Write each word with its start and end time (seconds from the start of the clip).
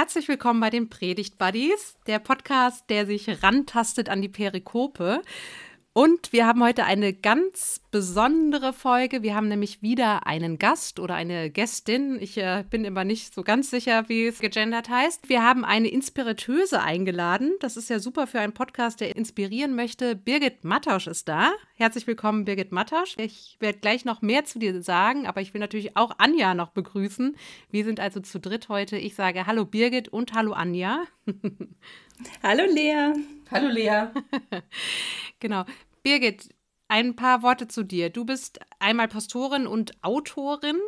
Herzlich 0.00 0.28
willkommen 0.28 0.60
bei 0.60 0.70
den 0.70 0.88
Predigt 0.88 1.38
Buddies, 1.38 1.96
der 2.06 2.20
Podcast, 2.20 2.88
der 2.88 3.04
sich 3.04 3.42
rantastet 3.42 4.08
an 4.08 4.22
die 4.22 4.28
Perikope. 4.28 5.22
Und 5.98 6.32
wir 6.32 6.46
haben 6.46 6.62
heute 6.62 6.84
eine 6.84 7.12
ganz 7.12 7.80
besondere 7.90 8.72
Folge. 8.72 9.24
Wir 9.24 9.34
haben 9.34 9.48
nämlich 9.48 9.82
wieder 9.82 10.28
einen 10.28 10.56
Gast 10.56 11.00
oder 11.00 11.16
eine 11.16 11.50
Gästin. 11.50 12.18
Ich 12.20 12.38
äh, 12.38 12.64
bin 12.70 12.84
immer 12.84 13.02
nicht 13.02 13.34
so 13.34 13.42
ganz 13.42 13.68
sicher, 13.68 14.08
wie 14.08 14.26
es 14.26 14.38
gegendert 14.38 14.90
heißt. 14.90 15.28
Wir 15.28 15.42
haben 15.42 15.64
eine 15.64 15.88
Inspiratöse 15.88 16.80
eingeladen. 16.80 17.50
Das 17.58 17.76
ist 17.76 17.90
ja 17.90 17.98
super 17.98 18.28
für 18.28 18.38
einen 18.38 18.52
Podcast, 18.52 19.00
der 19.00 19.16
inspirieren 19.16 19.74
möchte. 19.74 20.14
Birgit 20.14 20.62
Mattausch 20.62 21.08
ist 21.08 21.26
da. 21.26 21.50
Herzlich 21.74 22.06
willkommen, 22.06 22.44
Birgit 22.44 22.70
Mattausch. 22.70 23.16
Ich 23.18 23.56
werde 23.58 23.80
gleich 23.80 24.04
noch 24.04 24.22
mehr 24.22 24.44
zu 24.44 24.60
dir 24.60 24.80
sagen, 24.84 25.26
aber 25.26 25.40
ich 25.40 25.52
will 25.52 25.60
natürlich 25.60 25.96
auch 25.96 26.12
Anja 26.18 26.54
noch 26.54 26.70
begrüßen. 26.70 27.36
Wir 27.72 27.84
sind 27.84 27.98
also 27.98 28.20
zu 28.20 28.38
dritt 28.38 28.68
heute. 28.68 28.96
Ich 28.96 29.16
sage 29.16 29.48
Hallo 29.48 29.64
Birgit 29.64 30.06
und 30.10 30.32
Hallo 30.32 30.52
Anja. 30.52 31.02
Hallo 32.44 32.62
Lea. 32.72 33.14
Hallo 33.50 33.68
Lea. 33.68 34.06
genau. 35.40 35.64
Birgit, 36.02 36.48
ein 36.88 37.16
paar 37.16 37.42
Worte 37.42 37.68
zu 37.68 37.82
dir. 37.82 38.10
Du 38.10 38.24
bist 38.24 38.60
einmal 38.78 39.08
Pastorin 39.08 39.66
und 39.66 39.92
Autorin 40.02 40.78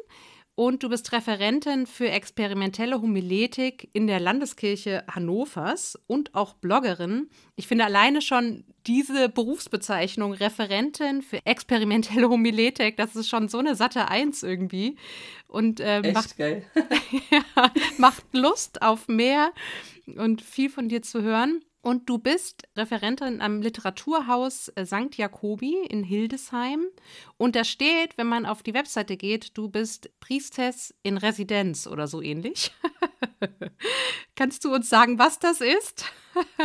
und 0.54 0.82
du 0.82 0.90
bist 0.90 1.12
Referentin 1.12 1.86
für 1.86 2.10
experimentelle 2.10 3.00
Homiletik 3.00 3.88
in 3.94 4.06
der 4.06 4.20
Landeskirche 4.20 5.04
Hannovers 5.10 5.98
und 6.06 6.34
auch 6.34 6.54
Bloggerin. 6.54 7.30
Ich 7.56 7.66
finde 7.66 7.84
alleine 7.86 8.20
schon 8.20 8.64
diese 8.86 9.28
Berufsbezeichnung 9.28 10.32
Referentin 10.32 11.22
für 11.22 11.44
experimentelle 11.46 12.28
Homiletik, 12.28 12.96
das 12.98 13.16
ist 13.16 13.28
schon 13.28 13.48
so 13.48 13.58
eine 13.58 13.74
satte 13.74 14.08
Eins 14.08 14.42
irgendwie. 14.42 14.96
Und 15.48 15.80
ähm, 15.82 16.12
macht, 16.12 16.36
geil. 16.36 16.64
ja, 17.30 17.72
macht 17.96 18.24
Lust 18.32 18.82
auf 18.82 19.08
mehr 19.08 19.52
und 20.06 20.42
viel 20.42 20.68
von 20.68 20.88
dir 20.88 21.02
zu 21.02 21.22
hören. 21.22 21.64
Und 21.82 22.10
du 22.10 22.18
bist 22.18 22.68
Referentin 22.76 23.40
am 23.40 23.62
Literaturhaus 23.62 24.68
äh, 24.74 24.84
St. 24.84 25.16
Jakobi 25.16 25.76
in 25.88 26.04
Hildesheim. 26.04 26.84
Und 27.38 27.56
da 27.56 27.64
steht, 27.64 28.18
wenn 28.18 28.26
man 28.26 28.44
auf 28.44 28.62
die 28.62 28.74
Webseite 28.74 29.16
geht, 29.16 29.56
du 29.56 29.68
bist 29.68 30.10
Priestess 30.20 30.94
in 31.02 31.16
Residenz 31.16 31.86
oder 31.86 32.06
so 32.06 32.20
ähnlich. 32.20 32.72
Kannst 34.36 34.64
du 34.64 34.74
uns 34.74 34.90
sagen, 34.90 35.18
was 35.18 35.38
das 35.38 35.60
ist 35.60 36.04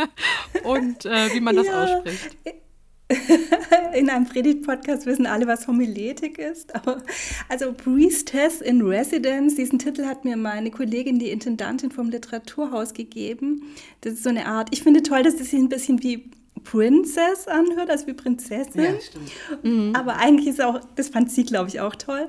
und 0.64 1.06
äh, 1.06 1.32
wie 1.32 1.40
man 1.40 1.56
das 1.56 1.66
ja. 1.66 1.84
ausspricht? 1.84 2.36
in 3.94 4.10
einem 4.10 4.26
Predigt-Podcast 4.26 5.06
wissen 5.06 5.26
alle, 5.26 5.46
was 5.46 5.68
Homiletik 5.68 6.38
ist. 6.38 6.74
Aber, 6.74 7.02
also 7.48 7.72
Priestess 7.72 8.60
in 8.60 8.82
Residence, 8.82 9.54
diesen 9.54 9.78
Titel 9.78 10.04
hat 10.04 10.24
mir 10.24 10.36
meine 10.36 10.70
Kollegin, 10.70 11.18
die 11.18 11.30
Intendantin 11.30 11.90
vom 11.90 12.10
Literaturhaus, 12.10 12.94
gegeben. 12.94 13.62
Das 14.00 14.14
ist 14.14 14.22
so 14.24 14.30
eine 14.30 14.46
Art, 14.46 14.68
ich 14.72 14.82
finde 14.82 15.02
toll, 15.02 15.22
dass 15.22 15.34
es 15.34 15.40
das 15.40 15.50
sich 15.50 15.60
ein 15.60 15.68
bisschen 15.68 16.02
wie 16.02 16.30
Princess 16.64 17.46
anhört, 17.46 17.90
also 17.90 18.06
wie 18.06 18.14
Prinzessin. 18.14 18.82
Ja, 18.82 19.00
stimmt. 19.00 19.30
Mhm. 19.62 19.94
Aber 19.94 20.16
eigentlich 20.16 20.48
ist 20.48 20.60
auch, 20.60 20.80
das 20.96 21.08
fand 21.08 21.30
sie, 21.30 21.44
glaube 21.44 21.68
ich, 21.68 21.80
auch 21.80 21.94
toll. 21.94 22.28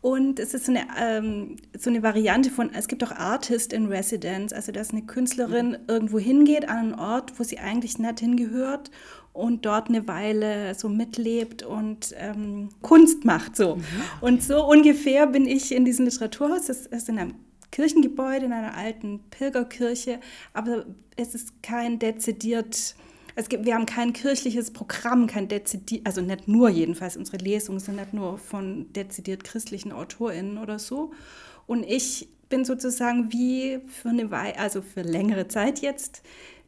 Und 0.00 0.38
es 0.38 0.54
ist 0.54 0.66
so 0.66 0.72
eine, 0.72 0.86
ähm, 1.00 1.56
so 1.76 1.90
eine 1.90 2.02
Variante 2.02 2.50
von, 2.50 2.72
es 2.72 2.86
gibt 2.86 3.02
auch 3.02 3.10
Artist 3.10 3.72
in 3.72 3.86
Residence, 3.86 4.52
also 4.52 4.70
dass 4.70 4.90
eine 4.90 5.02
Künstlerin 5.02 5.70
mhm. 5.70 5.76
irgendwo 5.88 6.18
hingeht 6.18 6.68
an 6.68 6.78
einen 6.78 6.94
Ort, 6.94 7.38
wo 7.38 7.42
sie 7.42 7.58
eigentlich 7.58 7.98
nicht 7.98 8.20
hingehört 8.20 8.90
und 9.36 9.66
dort 9.66 9.88
eine 9.88 10.08
Weile 10.08 10.74
so 10.74 10.88
mitlebt 10.88 11.62
und 11.62 12.14
ähm, 12.16 12.70
Kunst 12.82 13.24
macht 13.24 13.56
so. 13.56 13.76
Mhm. 13.76 13.82
Und 14.20 14.42
so 14.42 14.64
ungefähr 14.68 15.26
bin 15.26 15.46
ich 15.46 15.74
in 15.74 15.84
diesem 15.84 16.06
Literaturhaus. 16.06 16.66
Das 16.66 16.86
ist 16.86 17.08
in 17.08 17.18
einem 17.18 17.34
Kirchengebäude, 17.70 18.46
in 18.46 18.52
einer 18.52 18.76
alten 18.76 19.20
Pilgerkirche, 19.30 20.20
aber 20.52 20.86
es 21.16 21.34
ist 21.34 21.62
kein 21.62 21.98
dezidiert 21.98 22.94
es 23.38 23.50
gibt, 23.50 23.66
wir 23.66 23.74
haben 23.74 23.84
kein 23.84 24.14
kirchliches 24.14 24.70
Programm, 24.70 25.26
kein 25.26 25.46
dezidiert, 25.46 26.06
also 26.06 26.22
nicht 26.22 26.48
nur 26.48 26.70
jedenfalls, 26.70 27.18
unsere 27.18 27.36
Lesungen 27.36 27.80
sind 27.80 27.96
nicht 27.96 28.14
nur 28.14 28.38
von 28.38 28.90
dezidiert 28.94 29.44
christlichen 29.44 29.92
AutorInnen 29.92 30.56
oder 30.56 30.78
so. 30.78 31.12
Und 31.66 31.84
ich 31.84 32.30
bin 32.48 32.64
sozusagen 32.64 33.32
wie 33.32 33.80
für 33.88 34.08
eine 34.08 34.30
Weile, 34.30 34.58
also 34.58 34.80
für 34.80 35.02
längere 35.02 35.48
Zeit 35.48 35.80
jetzt 35.80 36.22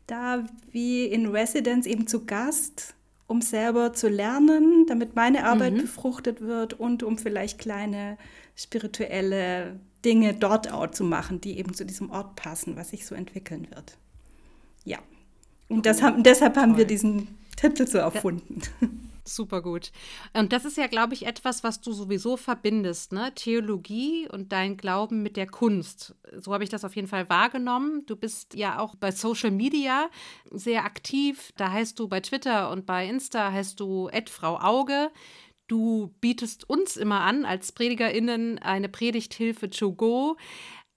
da 0.08 0.44
wie 0.72 1.04
in 1.04 1.26
Residence 1.26 1.86
eben 1.86 2.08
zu 2.08 2.26
Gast, 2.26 2.94
um 3.28 3.42
selber 3.42 3.92
zu 3.92 4.08
lernen, 4.08 4.86
damit 4.88 5.14
meine 5.14 5.44
Arbeit 5.44 5.74
mhm. 5.74 5.82
befruchtet 5.82 6.40
wird 6.40 6.74
und 6.74 7.02
um 7.02 7.18
vielleicht 7.18 7.58
kleine 7.58 8.18
spirituelle 8.56 9.78
Dinge 10.04 10.34
dort 10.34 10.72
auch 10.72 10.90
zu 10.90 11.04
machen, 11.04 11.40
die 11.40 11.58
eben 11.58 11.74
zu 11.74 11.84
diesem 11.84 12.10
Ort 12.10 12.36
passen, 12.36 12.76
was 12.76 12.90
sich 12.90 13.06
so 13.06 13.14
entwickeln 13.14 13.68
wird. 13.70 13.96
Ja. 14.84 14.98
Und 15.68 15.84
das 15.86 16.02
haben, 16.02 16.22
deshalb 16.22 16.56
haben 16.56 16.76
wir 16.76 16.86
diesen 16.86 17.28
Titel 17.56 17.86
so 17.86 17.98
erfunden. 17.98 18.62
Ja. 18.80 18.88
Super 19.34 19.62
gut. 19.62 19.92
Und 20.32 20.52
das 20.52 20.64
ist 20.64 20.76
ja, 20.76 20.86
glaube 20.86 21.14
ich, 21.14 21.26
etwas, 21.26 21.62
was 21.62 21.80
du 21.80 21.92
sowieso 21.92 22.36
verbindest, 22.36 23.12
ne? 23.12 23.32
Theologie 23.34 24.28
und 24.28 24.52
dein 24.52 24.76
Glauben 24.76 25.22
mit 25.22 25.36
der 25.36 25.46
Kunst. 25.46 26.14
So 26.36 26.54
habe 26.54 26.64
ich 26.64 26.70
das 26.70 26.84
auf 26.84 26.96
jeden 26.96 27.08
Fall 27.08 27.28
wahrgenommen. 27.28 28.06
Du 28.06 28.16
bist 28.16 28.54
ja 28.54 28.78
auch 28.78 28.94
bei 28.94 29.10
Social 29.10 29.50
Media 29.50 30.08
sehr 30.50 30.84
aktiv. 30.84 31.52
Da 31.56 31.70
heißt 31.70 31.98
du 31.98 32.08
bei 32.08 32.20
Twitter 32.20 32.70
und 32.70 32.86
bei 32.86 33.06
Insta 33.06 33.52
heißt 33.52 33.78
du 33.80 34.08
Frau 34.26 34.58
Auge. 34.58 35.10
Du 35.66 36.14
bietest 36.20 36.68
uns 36.68 36.96
immer 36.96 37.20
an, 37.20 37.44
als 37.44 37.72
PredigerInnen, 37.72 38.58
eine 38.58 38.88
Predigthilfe 38.88 39.68
to 39.68 39.92
go. 39.92 40.36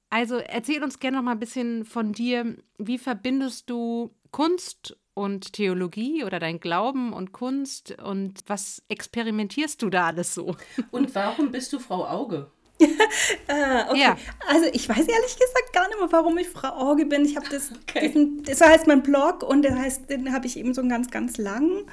Also 0.09 0.38
erzähl 0.38 0.84
uns 0.84 1.00
gerne 1.00 1.18
noch 1.18 1.24
mal 1.24 1.34
ein 1.34 1.40
bisschen 1.40 1.86
von 1.86 2.14
dir. 2.14 2.58
Wie 2.78 2.97
verbindest 2.97 3.70
du 3.70 4.16
Kunst 4.31 4.97
und 5.14 5.54
Theologie 5.54 6.24
oder 6.24 6.40
dein 6.40 6.60
Glauben 6.60 7.14
und 7.14 7.32
Kunst 7.32 8.00
und 8.02 8.40
was 8.48 8.84
experimentierst 8.88 9.82
du 9.82 9.90
da 9.90 10.08
alles 10.08 10.34
so? 10.34 10.56
Und 10.92 11.14
warum 11.16 11.52
bist 11.52 11.74
du 11.74 11.80
Frau 11.80 12.08
Auge? 12.08 12.52
ah, 13.47 13.90
okay. 13.90 14.00
Ja. 14.00 14.18
Also 14.47 14.68
ich 14.74 14.88
weiß 14.88 15.00
ehrlich 15.00 15.38
gesagt 15.38 15.74
gar 15.74 15.88
nicht 15.88 16.00
mehr, 16.00 16.12
warum 16.12 16.38
ich 16.38 16.50
Frau 16.50 16.69
Auge 16.69 17.06
bin. 17.06 17.25
Ich 17.25 17.36
habe 17.36 17.47
das, 17.50 17.72
okay. 17.72 18.08
diesen, 18.08 18.44
das 18.44 18.62
heißt 18.62 18.88
mein 18.88 19.03
Blog 19.03 19.44
und 19.44 19.64
der 19.64 19.78
heißt, 19.78 20.09
den 20.09 20.34
habe 20.34 20.47
ich 20.47 20.58
eben 20.58 20.74
so 20.74 20.81
ganz, 20.88 21.12
ganz 21.12 21.38
lang. 21.38 21.84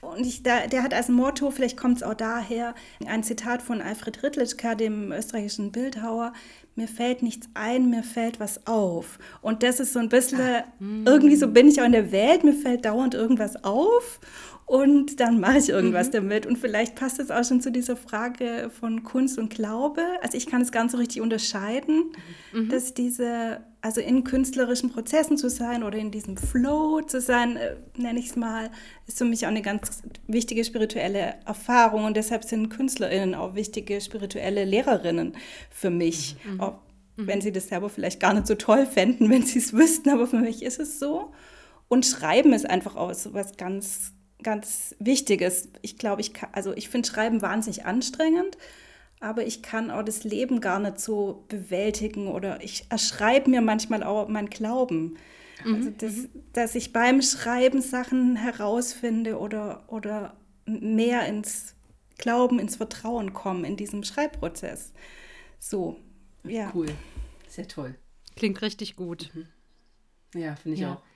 Und 0.00 0.26
ich, 0.26 0.42
der, 0.42 0.68
der 0.68 0.82
hat 0.82 0.94
als 0.94 1.08
Motto, 1.08 1.50
vielleicht 1.50 1.76
kommt 1.76 1.98
es 1.98 2.02
auch 2.02 2.14
daher, 2.14 2.74
ein 3.06 3.22
Zitat 3.22 3.62
von 3.62 3.80
Alfred 3.80 4.22
Rittlitzka, 4.22 4.74
dem 4.74 5.12
österreichischen 5.12 5.72
Bildhauer, 5.72 6.32
mir 6.78 6.86
fällt 6.86 7.22
nichts 7.22 7.48
ein, 7.54 7.90
mir 7.90 8.04
fällt 8.04 8.38
was 8.38 8.66
auf. 8.68 9.18
Und 9.42 9.64
das 9.64 9.80
ist 9.80 9.92
so 9.92 9.98
ein 9.98 10.08
bisschen, 10.08 10.40
Ach, 10.40 10.62
irgendwie 10.78 11.34
so 11.34 11.48
bin 11.48 11.66
ich 11.66 11.80
auch 11.80 11.86
in 11.86 11.92
der 11.92 12.12
Welt, 12.12 12.44
mir 12.44 12.52
fällt 12.52 12.84
dauernd 12.84 13.14
irgendwas 13.14 13.64
auf 13.64 14.20
und 14.68 15.18
dann 15.18 15.40
mache 15.40 15.56
ich 15.56 15.70
irgendwas 15.70 16.08
mhm. 16.08 16.12
damit. 16.12 16.46
Und 16.46 16.58
vielleicht 16.58 16.94
passt 16.94 17.18
es 17.18 17.30
auch 17.30 17.42
schon 17.42 17.62
zu 17.62 17.72
dieser 17.72 17.96
Frage 17.96 18.70
von 18.78 19.02
Kunst 19.02 19.38
und 19.38 19.48
Glaube. 19.48 20.02
Also 20.20 20.36
ich 20.36 20.46
kann 20.46 20.60
es 20.60 20.70
ganz 20.70 20.92
so 20.92 20.98
richtig 20.98 21.22
unterscheiden, 21.22 22.12
mhm. 22.52 22.68
dass 22.68 22.92
diese, 22.92 23.62
also 23.80 24.02
in 24.02 24.24
künstlerischen 24.24 24.90
Prozessen 24.90 25.38
zu 25.38 25.48
sein 25.48 25.82
oder 25.82 25.96
in 25.96 26.10
diesem 26.10 26.36
Flow 26.36 27.00
zu 27.00 27.18
sein, 27.18 27.56
äh, 27.56 27.76
nenne 27.96 28.18
ich 28.18 28.26
es 28.26 28.36
mal, 28.36 28.70
ist 29.06 29.16
für 29.16 29.24
mich 29.24 29.46
auch 29.46 29.50
eine 29.50 29.62
ganz 29.62 30.02
wichtige 30.26 30.62
spirituelle 30.64 31.36
Erfahrung. 31.46 32.04
Und 32.04 32.18
deshalb 32.18 32.44
sind 32.44 32.68
KünstlerInnen 32.68 33.34
auch 33.34 33.54
wichtige 33.54 34.02
spirituelle 34.02 34.66
Lehrerinnen 34.66 35.32
für 35.70 35.88
mich. 35.88 36.36
Mhm. 36.44 36.60
Auch 36.60 36.74
wenn 37.16 37.40
sie 37.40 37.52
das 37.52 37.68
selber 37.68 37.88
vielleicht 37.88 38.20
gar 38.20 38.34
nicht 38.34 38.46
so 38.46 38.54
toll 38.54 38.84
fänden, 38.84 39.30
wenn 39.30 39.44
sie 39.44 39.60
es 39.60 39.72
wüssten, 39.72 40.10
aber 40.10 40.26
für 40.26 40.40
mich 40.40 40.62
ist 40.62 40.78
es 40.78 40.98
so. 40.98 41.32
Und 41.88 42.04
Schreiben 42.04 42.52
ist 42.52 42.68
einfach 42.68 42.96
auch 42.96 43.14
so 43.14 43.32
was 43.32 43.56
ganz 43.56 44.12
ganz 44.42 44.94
Wichtiges. 44.98 45.68
Ich 45.82 45.98
glaube, 45.98 46.20
ich 46.20 46.34
kann, 46.34 46.50
also 46.52 46.72
ich 46.74 46.88
finde 46.88 47.08
Schreiben 47.08 47.42
wahnsinnig 47.42 47.84
anstrengend, 47.86 48.56
aber 49.20 49.44
ich 49.44 49.62
kann 49.62 49.90
auch 49.90 50.02
das 50.02 50.24
Leben 50.24 50.60
gar 50.60 50.78
nicht 50.78 51.00
so 51.00 51.44
bewältigen 51.48 52.28
oder 52.28 52.62
ich 52.62 52.86
erschreibe 52.90 53.50
mir 53.50 53.60
manchmal 53.60 54.02
auch 54.02 54.28
mein 54.28 54.48
Glauben. 54.48 55.16
Mhm. 55.64 55.74
Also 55.74 55.90
das, 55.90 56.12
mhm. 56.12 56.28
dass 56.52 56.74
ich 56.74 56.92
beim 56.92 57.22
Schreiben 57.22 57.82
Sachen 57.82 58.36
herausfinde 58.36 59.38
oder, 59.38 59.84
oder 59.88 60.36
mehr 60.66 61.26
ins 61.26 61.74
Glauben, 62.18 62.58
ins 62.58 62.76
Vertrauen 62.76 63.32
komme 63.32 63.66
in 63.66 63.76
diesem 63.76 64.04
Schreibprozess. 64.04 64.92
So, 65.58 65.96
ja. 66.44 66.70
Cool, 66.74 66.88
sehr 67.48 67.66
toll. 67.66 67.96
Klingt 68.36 68.62
richtig 68.62 68.96
gut. 68.96 69.30
Mhm. 69.34 69.46
Ja, 70.40 70.56
finde 70.56 70.74
ich 70.74 70.82
ja. 70.82 70.94
auch. 70.94 71.07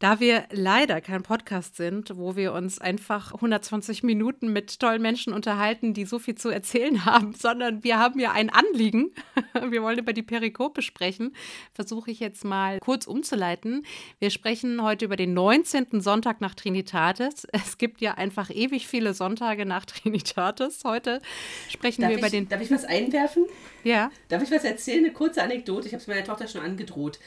Da 0.00 0.18
wir 0.18 0.44
leider 0.50 1.02
kein 1.02 1.22
Podcast 1.22 1.76
sind, 1.76 2.16
wo 2.16 2.34
wir 2.34 2.54
uns 2.54 2.80
einfach 2.80 3.34
120 3.34 4.02
Minuten 4.02 4.50
mit 4.50 4.80
tollen 4.80 5.02
Menschen 5.02 5.34
unterhalten, 5.34 5.92
die 5.92 6.06
so 6.06 6.18
viel 6.18 6.36
zu 6.36 6.48
erzählen 6.48 7.04
haben, 7.04 7.34
sondern 7.34 7.84
wir 7.84 7.98
haben 7.98 8.18
ja 8.18 8.32
ein 8.32 8.48
Anliegen. 8.48 9.12
Wir 9.70 9.82
wollen 9.82 9.98
über 9.98 10.12
die 10.12 10.22
Perikope 10.22 10.80
sprechen. 10.80 11.34
Versuche 11.72 12.10
ich 12.10 12.20
jetzt 12.20 12.44
mal 12.44 12.78
kurz 12.78 13.06
umzuleiten. 13.06 13.84
Wir 14.20 14.30
sprechen 14.30 14.82
heute 14.82 15.04
über 15.04 15.16
den 15.16 15.34
19. 15.34 16.00
Sonntag 16.00 16.40
nach 16.40 16.54
Trinitatis. 16.54 17.46
Es 17.52 17.76
gibt 17.76 18.00
ja 18.00 18.14
einfach 18.14 18.48
ewig 18.48 18.86
viele 18.86 19.12
Sonntage 19.12 19.66
nach 19.66 19.84
Trinitatis. 19.86 20.82
Heute 20.84 21.20
sprechen 21.68 22.02
darf 22.02 22.10
wir 22.10 22.16
ich, 22.16 22.22
über 22.22 22.30
den. 22.30 22.48
Darf 22.48 22.62
ich 22.62 22.70
was 22.70 22.84
einwerfen? 22.84 23.44
Ja. 23.84 24.10
Darf 24.28 24.42
ich 24.42 24.50
was 24.50 24.64
erzählen? 24.64 25.04
Eine 25.04 25.12
kurze 25.12 25.42
Anekdote. 25.42 25.88
Ich 25.88 25.92
habe 25.92 26.00
es 26.00 26.06
meiner 26.06 26.24
Tochter 26.24 26.48
schon 26.48 26.62
angedroht. 26.62 27.18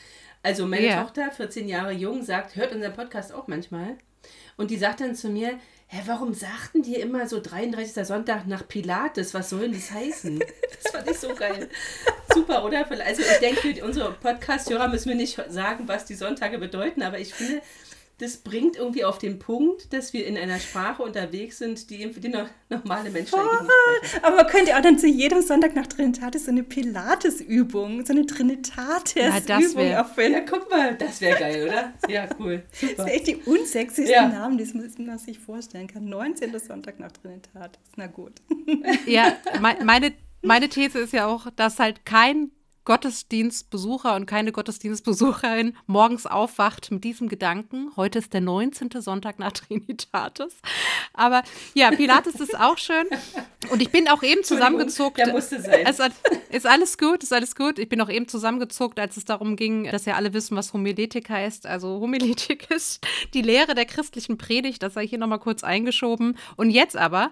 Also 0.44 0.66
meine 0.68 0.88
ja. 0.88 1.01
Tochter, 1.01 1.31
14 1.31 1.68
Jahre 1.68 1.94
jung, 1.94 2.22
sagt, 2.22 2.56
hört 2.56 2.74
unseren 2.74 2.94
Podcast 2.94 3.34
auch 3.34 3.48
manchmal. 3.48 3.98
Und 4.57 4.72
die 4.72 4.78
sagt 4.78 5.00
dann 5.00 5.16
zu 5.16 5.30
mir, 5.30 5.57
hä, 5.88 6.01
warum 6.06 6.34
sagten 6.34 6.81
die 6.81 6.95
immer 6.95 7.28
so 7.28 7.40
33. 7.40 8.06
Sonntag 8.06 8.45
nach 8.45 8.68
Pilates? 8.68 9.34
Was 9.34 9.50
soll 9.50 9.62
denn 9.62 9.74
das 9.74 9.92
heißen? 9.92 10.44
Das 10.84 10.92
fand 10.92 11.10
ich 11.10 11.18
so 11.18 11.34
geil. 11.34 11.69
Super, 12.34 12.66
oder? 12.66 12.86
Also 13.06 13.22
ich 13.22 13.38
denke, 13.40 13.86
unsere 13.86 14.12
Podcast-Hörer 14.12 14.90
müssen 14.90 15.10
wir 15.10 15.16
nicht 15.16 15.40
sagen, 15.50 15.88
was 15.88 16.04
die 16.06 16.16
Sonntage 16.16 16.57
bedeuten, 16.57 17.01
aber 17.04 17.19
ich 17.19 17.34
finde, 17.34 17.62
das 18.19 18.38
bringt 18.38 18.77
irgendwie 18.77 19.04
auf 19.04 19.18
den 19.18 19.39
Punkt, 19.39 19.92
dass 19.92 20.13
wir 20.13 20.25
in 20.27 20.38
einer 20.38 20.60
Sprache 20.60 21.01
unterwegs 21.04 21.57
sind, 21.57 21.89
die 21.89 22.07
für 22.10 22.19
die 22.19 22.30
normale 22.30 23.10
Menschen 23.10 23.36
eigentlich 23.36 23.62
nicht 23.62 24.10
sprechen. 24.10 24.24
Aber 24.24 24.45
könnt 24.45 24.68
ihr 24.68 24.77
auch 24.77 24.81
dann 24.81 25.00
zu 25.00 25.07
jedem 25.07 25.42
Sonntag 25.42 25.75
nach 25.75 25.88
Trinitatis 25.88 26.45
so 26.45 26.51
eine 26.51 26.63
Pilates-Übung, 26.63 28.06
so 28.06 28.13
eine 28.13 28.25
Trinitatis-Übung 28.25 29.86
ja, 29.86 29.98
erfinden? 29.98 30.33
Ja, 30.33 30.45
guck 30.48 30.69
mal, 30.69 30.95
das 30.95 31.21
wäre 31.21 31.39
geil, 31.39 31.68
oder? 31.68 31.94
Ja, 32.07 32.30
cool. 32.39 32.63
Super. 32.71 32.94
Das 32.95 33.06
sind 33.06 33.13
echt 33.13 33.27
die 33.27 33.36
unsexiesten 33.38 34.13
ja. 34.13 34.27
Namen, 34.27 34.57
die 34.57 35.04
man 35.04 35.18
sich 35.18 35.39
vorstellen 35.39 35.88
kann. 35.88 36.06
19. 36.06 36.57
Sonntag 36.60 37.00
nach 37.00 37.12
Trinitatis, 37.12 37.81
na 37.95 38.07
gut. 38.07 38.33
Ja, 39.06 39.38
meine, 39.60 40.13
meine 40.42 40.69
These 40.69 41.00
ist 41.00 41.13
ja 41.13 41.25
auch, 41.25 41.48
dass 41.56 41.80
halt 41.80 42.06
kein 42.06 42.51
Gottesdienstbesucher 42.86 44.16
und 44.16 44.26
keine 44.26 44.52
Gottesdienstbesucherin 44.52 45.76
morgens 45.88 46.26
aufwacht 46.26 46.92
mit 46.92 47.04
diesem 47.04 47.30
Gedanken. 47.30 47.92
Heute 47.96 48.20
ist 48.20 48.34
der 48.34 48.42
19. 48.42 48.90
Sonntag 49.02 49.40
nach 49.40 49.52
Trinitatis. 49.54 50.54
Aber 51.14 51.44
ja, 51.74 51.92
Pilates 51.92 52.36
ist 52.36 52.60
auch 52.60 52.78
schön. 52.78 53.06
Und 53.70 53.82
ich 53.82 53.90
bin 53.90 54.10
auch 54.10 54.24
eben 54.24 54.44
zusammengezuckt. 54.44 55.18
Ja, 55.18 55.32
musste 55.32 55.62
sein. 55.62 55.86
Es 55.86 56.00
ist 56.50 56.66
alles 56.66 56.98
gut, 56.98 57.24
ist 57.24 57.34
alles 57.34 57.56
gut. 57.56 57.80
Ich 57.80 57.88
bin 57.88 58.02
auch 58.02 58.10
eben 58.10 58.28
zusammengezuckt, 58.28 59.00
als 59.00 59.18
es 59.18 59.26
darum 59.26 59.56
ging, 59.56 59.86
dass 59.86 60.06
ja 60.06 60.16
alle 60.16 60.34
wissen, 60.34 60.58
was 60.58 60.74
Homiletik 60.74 61.30
heißt. 61.30 61.66
Also 61.66 62.00
Homiletik 62.00 62.70
ist 62.76 63.06
die 63.34 63.42
Lehre 63.42 63.76
der 63.76 63.86
christlichen 63.86 64.38
Predigt. 64.38 64.84
Das 64.84 64.96
sei 64.96 65.08
hier 65.08 65.20
nochmal 65.20 65.40
kurz 65.40 65.64
eingeschoben. 65.64 66.38
Und 66.58 66.70
jetzt 66.70 66.98
aber 66.98 67.32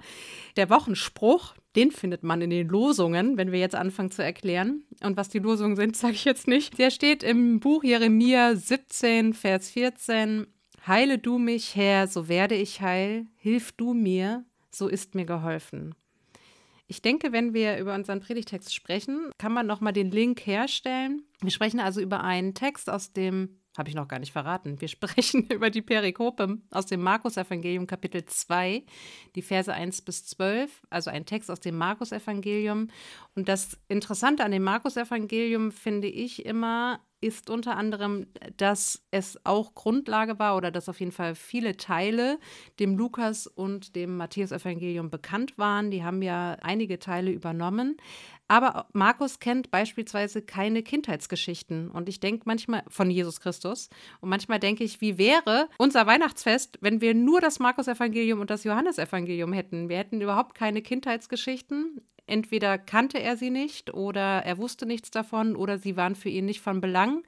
der 0.55 0.69
Wochenspruch, 0.69 1.53
den 1.75 1.91
findet 1.91 2.23
man 2.23 2.41
in 2.41 2.49
den 2.49 2.67
Losungen, 2.67 3.37
wenn 3.37 3.51
wir 3.51 3.59
jetzt 3.59 3.75
anfangen 3.75 4.11
zu 4.11 4.23
erklären. 4.23 4.83
Und 5.03 5.17
was 5.17 5.29
die 5.29 5.39
Losungen 5.39 5.75
sind, 5.75 5.95
sage 5.97 6.13
ich 6.13 6.25
jetzt 6.25 6.47
nicht. 6.47 6.77
Der 6.77 6.91
steht 6.91 7.23
im 7.23 7.59
Buch 7.59 7.83
Jeremia 7.83 8.55
17, 8.55 9.33
Vers 9.33 9.69
14. 9.69 10.47
Heile 10.85 11.17
du 11.17 11.37
mich, 11.37 11.75
Herr, 11.75 12.07
so 12.07 12.27
werde 12.27 12.55
ich 12.55 12.81
heil. 12.81 13.27
Hilf 13.37 13.71
du 13.73 13.93
mir, 13.93 14.45
so 14.71 14.87
ist 14.87 15.15
mir 15.15 15.25
geholfen. 15.25 15.95
Ich 16.87 17.01
denke, 17.01 17.31
wenn 17.31 17.53
wir 17.53 17.77
über 17.77 17.95
unseren 17.95 18.19
Predigtext 18.19 18.73
sprechen, 18.73 19.31
kann 19.37 19.53
man 19.53 19.65
nochmal 19.65 19.93
den 19.93 20.11
Link 20.11 20.45
herstellen. 20.45 21.23
Wir 21.39 21.51
sprechen 21.51 21.79
also 21.79 22.01
über 22.01 22.21
einen 22.21 22.53
Text 22.53 22.89
aus 22.89 23.13
dem 23.13 23.60
habe 23.77 23.89
ich 23.89 23.95
noch 23.95 24.07
gar 24.07 24.19
nicht 24.19 24.31
verraten. 24.31 24.81
Wir 24.81 24.87
sprechen 24.89 25.47
über 25.47 25.69
die 25.69 25.81
Perikope 25.81 26.57
aus 26.71 26.85
dem 26.85 27.01
Markus-Evangelium, 27.01 27.87
Kapitel 27.87 28.25
2, 28.25 28.83
die 29.35 29.41
Verse 29.41 29.71
1 29.71 30.01
bis 30.01 30.25
12, 30.25 30.83
also 30.89 31.09
ein 31.09 31.25
Text 31.25 31.49
aus 31.49 31.59
dem 31.59 31.77
Markus-Evangelium. 31.77 32.89
Und 33.35 33.47
das 33.47 33.77
Interessante 33.87 34.43
an 34.43 34.51
dem 34.51 34.63
Markus-Evangelium 34.63 35.71
finde 35.71 36.07
ich 36.07 36.45
immer, 36.45 36.99
ist 37.21 37.49
unter 37.51 37.77
anderem, 37.77 38.25
dass 38.57 39.05
es 39.11 39.39
auch 39.45 39.75
Grundlage 39.75 40.39
war 40.39 40.57
oder 40.57 40.71
dass 40.71 40.89
auf 40.89 40.99
jeden 40.99 41.11
Fall 41.11 41.35
viele 41.35 41.77
Teile 41.77 42.39
dem 42.79 42.97
Lukas 42.97 43.45
und 43.45 43.95
dem 43.95 44.17
Matthäus-Evangelium 44.17 45.11
bekannt 45.11 45.57
waren. 45.57 45.91
Die 45.91 46.03
haben 46.03 46.21
ja 46.23 46.57
einige 46.61 46.97
Teile 46.97 47.31
übernommen. 47.31 47.97
Aber 48.51 48.87
Markus 48.91 49.39
kennt 49.39 49.71
beispielsweise 49.71 50.41
keine 50.41 50.83
Kindheitsgeschichten. 50.83 51.89
Und 51.89 52.09
ich 52.09 52.19
denke 52.19 52.43
manchmal 52.43 52.83
von 52.89 53.09
Jesus 53.09 53.39
Christus. 53.39 53.87
Und 54.19 54.27
manchmal 54.27 54.59
denke 54.59 54.83
ich, 54.83 54.99
wie 54.99 55.17
wäre 55.17 55.69
unser 55.77 56.05
Weihnachtsfest, 56.05 56.77
wenn 56.81 56.99
wir 56.99 57.13
nur 57.13 57.39
das 57.39 57.59
Markus-Evangelium 57.59 58.41
und 58.41 58.49
das 58.49 58.65
Johannesevangelium 58.65 59.53
hätten? 59.53 59.87
Wir 59.87 59.99
hätten 59.99 60.19
überhaupt 60.19 60.53
keine 60.53 60.81
Kindheitsgeschichten. 60.81 62.01
Entweder 62.27 62.77
kannte 62.77 63.21
er 63.21 63.37
sie 63.37 63.51
nicht 63.51 63.93
oder 63.93 64.43
er 64.43 64.57
wusste 64.57 64.85
nichts 64.85 65.11
davon 65.11 65.55
oder 65.55 65.77
sie 65.77 65.95
waren 65.95 66.15
für 66.15 66.27
ihn 66.27 66.43
nicht 66.43 66.59
von 66.59 66.81
Belang. 66.81 67.23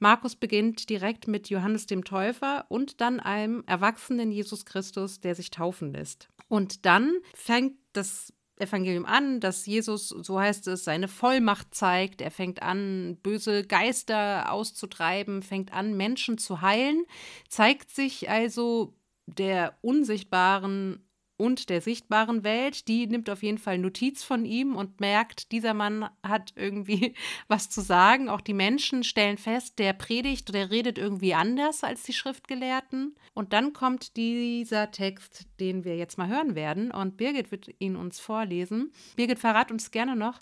Markus 0.00 0.34
beginnt 0.34 0.90
direkt 0.90 1.28
mit 1.28 1.50
Johannes 1.50 1.86
dem 1.86 2.02
Täufer 2.02 2.64
und 2.68 3.00
dann 3.00 3.20
einem 3.20 3.62
erwachsenen 3.68 4.32
Jesus 4.32 4.66
Christus, 4.66 5.20
der 5.20 5.36
sich 5.36 5.52
taufen 5.52 5.92
lässt. 5.92 6.30
Und 6.48 6.84
dann 6.84 7.12
fängt 7.32 7.76
das 7.92 8.32
Evangelium 8.58 9.04
an, 9.04 9.40
dass 9.40 9.66
Jesus, 9.66 10.08
so 10.08 10.38
heißt 10.38 10.68
es, 10.68 10.84
seine 10.84 11.08
Vollmacht 11.08 11.74
zeigt. 11.74 12.20
Er 12.20 12.30
fängt 12.30 12.62
an, 12.62 13.18
böse 13.22 13.64
Geister 13.66 14.50
auszutreiben, 14.52 15.42
fängt 15.42 15.72
an, 15.72 15.96
Menschen 15.96 16.38
zu 16.38 16.60
heilen, 16.60 17.04
zeigt 17.48 17.90
sich 17.90 18.30
also 18.30 18.94
der 19.26 19.76
unsichtbaren 19.80 21.04
und 21.36 21.68
der 21.68 21.80
sichtbaren 21.80 22.44
Welt. 22.44 22.88
Die 22.88 23.06
nimmt 23.06 23.28
auf 23.28 23.42
jeden 23.42 23.58
Fall 23.58 23.78
Notiz 23.78 24.22
von 24.22 24.44
ihm 24.44 24.76
und 24.76 25.00
merkt, 25.00 25.52
dieser 25.52 25.74
Mann 25.74 26.08
hat 26.22 26.52
irgendwie 26.56 27.14
was 27.48 27.70
zu 27.70 27.80
sagen. 27.80 28.28
Auch 28.28 28.40
die 28.40 28.54
Menschen 28.54 29.04
stellen 29.04 29.38
fest, 29.38 29.78
der 29.78 29.92
predigt, 29.92 30.54
der 30.54 30.70
redet 30.70 30.98
irgendwie 30.98 31.34
anders 31.34 31.82
als 31.84 32.02
die 32.04 32.12
Schriftgelehrten. 32.12 33.16
Und 33.34 33.52
dann 33.52 33.72
kommt 33.72 34.16
dieser 34.16 34.90
Text, 34.90 35.46
den 35.60 35.84
wir 35.84 35.96
jetzt 35.96 36.18
mal 36.18 36.28
hören 36.28 36.54
werden. 36.54 36.90
Und 36.90 37.16
Birgit 37.16 37.50
wird 37.50 37.68
ihn 37.78 37.96
uns 37.96 38.20
vorlesen. 38.20 38.92
Birgit, 39.16 39.38
verrat 39.38 39.72
uns 39.72 39.90
gerne 39.90 40.16
noch, 40.16 40.38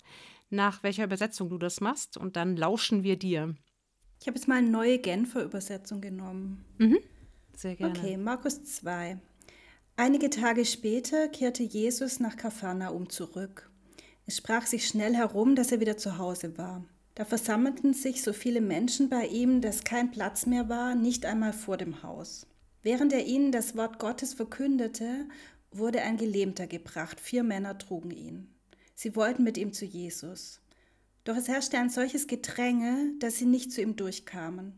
nach 0.49 0.83
welcher 0.83 1.05
Übersetzung 1.05 1.49
du 1.49 1.57
das 1.57 1.81
machst. 1.81 2.17
Und 2.17 2.35
dann 2.35 2.55
lauschen 2.55 3.03
wir 3.03 3.17
dir. 3.17 3.55
Ich 4.21 4.27
habe 4.27 4.37
jetzt 4.37 4.47
mal 4.47 4.59
eine 4.59 4.69
neue 4.69 4.99
Genfer 4.99 5.43
Übersetzung 5.43 5.99
genommen. 5.99 6.63
Mhm. 6.77 6.99
Sehr 7.55 7.75
gerne. 7.75 7.97
Okay, 7.97 8.17
Markus 8.17 8.63
2. 8.63 9.17
Einige 9.95 10.31
Tage 10.31 10.65
später 10.65 11.27
kehrte 11.27 11.61
Jesus 11.61 12.19
nach 12.19 12.35
Kapharnaum 12.35 13.09
zurück. 13.09 13.69
Es 14.25 14.37
sprach 14.37 14.65
sich 14.65 14.87
schnell 14.87 15.15
herum, 15.15 15.55
dass 15.55 15.71
er 15.71 15.81
wieder 15.81 15.97
zu 15.97 16.17
Hause 16.17 16.57
war. 16.57 16.83
Da 17.13 17.25
versammelten 17.25 17.93
sich 17.93 18.23
so 18.23 18.33
viele 18.33 18.59
Menschen 18.59 19.07
bei 19.09 19.27
ihm, 19.27 19.61
dass 19.61 19.83
kein 19.83 20.09
Platz 20.09 20.47
mehr 20.47 20.67
war, 20.67 20.95
nicht 20.95 21.27
einmal 21.27 21.53
vor 21.53 21.77
dem 21.77 22.01
Haus. 22.01 22.47
Während 22.81 23.13
er 23.13 23.27
ihnen 23.27 23.51
das 23.51 23.77
Wort 23.77 23.99
Gottes 23.99 24.33
verkündete, 24.33 25.27
wurde 25.71 26.01
ein 26.01 26.17
Gelähmter 26.17 26.65
gebracht. 26.65 27.19
Vier 27.19 27.43
Männer 27.43 27.77
trugen 27.77 28.09
ihn. 28.09 28.47
Sie 28.95 29.15
wollten 29.15 29.43
mit 29.43 29.59
ihm 29.59 29.73
zu 29.73 29.85
Jesus. 29.85 30.59
Doch 31.23 31.37
es 31.37 31.47
herrschte 31.47 31.77
ein 31.77 31.91
solches 31.91 32.25
Gedränge, 32.25 33.11
dass 33.19 33.37
sie 33.37 33.45
nicht 33.45 33.71
zu 33.71 33.81
ihm 33.81 33.95
durchkamen. 33.95 34.73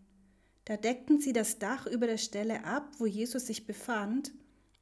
Da 0.66 0.75
deckten 0.75 1.22
sie 1.22 1.32
das 1.32 1.58
Dach 1.58 1.88
über 1.88 2.06
der 2.06 2.18
Stelle 2.18 2.66
ab, 2.66 2.92
wo 2.98 3.06
Jesus 3.06 3.48
sich 3.48 3.66
befand, 3.66 4.34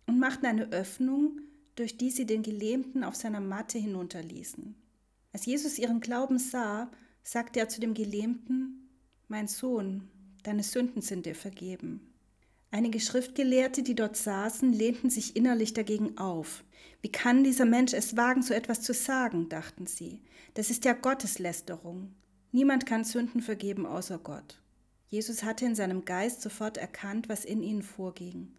und 0.07 0.19
machten 0.19 0.45
eine 0.45 0.71
Öffnung, 0.71 1.39
durch 1.75 1.97
die 1.97 2.11
sie 2.11 2.25
den 2.25 2.43
Gelähmten 2.43 3.03
auf 3.03 3.15
seiner 3.15 3.39
Matte 3.39 3.77
hinunterließen. 3.77 4.75
Als 5.31 5.45
Jesus 5.45 5.79
ihren 5.79 5.99
Glauben 5.99 6.37
sah, 6.37 6.91
sagte 7.23 7.59
er 7.59 7.69
zu 7.69 7.79
dem 7.79 7.93
Gelähmten, 7.93 8.89
Mein 9.27 9.47
Sohn, 9.47 10.07
deine 10.43 10.63
Sünden 10.63 11.01
sind 11.01 11.25
dir 11.25 11.35
vergeben. 11.35 12.13
Einige 12.69 12.99
Schriftgelehrte, 12.99 13.83
die 13.83 13.95
dort 13.95 14.17
saßen, 14.17 14.73
lehnten 14.73 15.09
sich 15.09 15.35
innerlich 15.35 15.73
dagegen 15.73 16.17
auf. 16.17 16.63
Wie 17.01 17.11
kann 17.11 17.43
dieser 17.43 17.65
Mensch 17.65 17.93
es 17.93 18.17
wagen, 18.17 18.41
so 18.41 18.53
etwas 18.53 18.81
zu 18.81 18.93
sagen, 18.93 19.49
dachten 19.49 19.85
sie. 19.85 20.21
Das 20.53 20.69
ist 20.69 20.85
ja 20.85 20.93
Gotteslästerung. 20.93 22.13
Niemand 22.51 22.85
kann 22.85 23.03
Sünden 23.03 23.41
vergeben 23.41 23.85
außer 23.85 24.19
Gott. 24.19 24.59
Jesus 25.07 25.43
hatte 25.43 25.65
in 25.65 25.75
seinem 25.75 26.05
Geist 26.05 26.41
sofort 26.41 26.77
erkannt, 26.77 27.29
was 27.29 27.45
in 27.45 27.61
ihnen 27.61 27.83
vorging. 27.83 28.51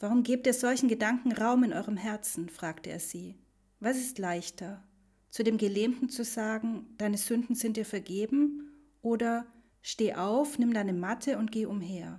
Warum 0.00 0.22
gebt 0.22 0.46
ihr 0.46 0.54
solchen 0.54 0.88
Gedanken 0.88 1.30
Raum 1.30 1.62
in 1.62 1.74
eurem 1.74 1.98
Herzen? 1.98 2.48
fragte 2.48 2.88
er 2.88 3.00
sie. 3.00 3.36
Was 3.80 3.98
ist 3.98 4.18
leichter? 4.18 4.82
Zu 5.28 5.44
dem 5.44 5.58
Gelähmten 5.58 6.08
zu 6.08 6.24
sagen, 6.24 6.86
deine 6.96 7.18
Sünden 7.18 7.54
sind 7.54 7.76
dir 7.76 7.84
vergeben? 7.84 8.72
Oder 9.02 9.46
steh 9.82 10.14
auf, 10.14 10.58
nimm 10.58 10.72
deine 10.72 10.94
Matte 10.94 11.36
und 11.36 11.52
geh 11.52 11.66
umher. 11.66 12.18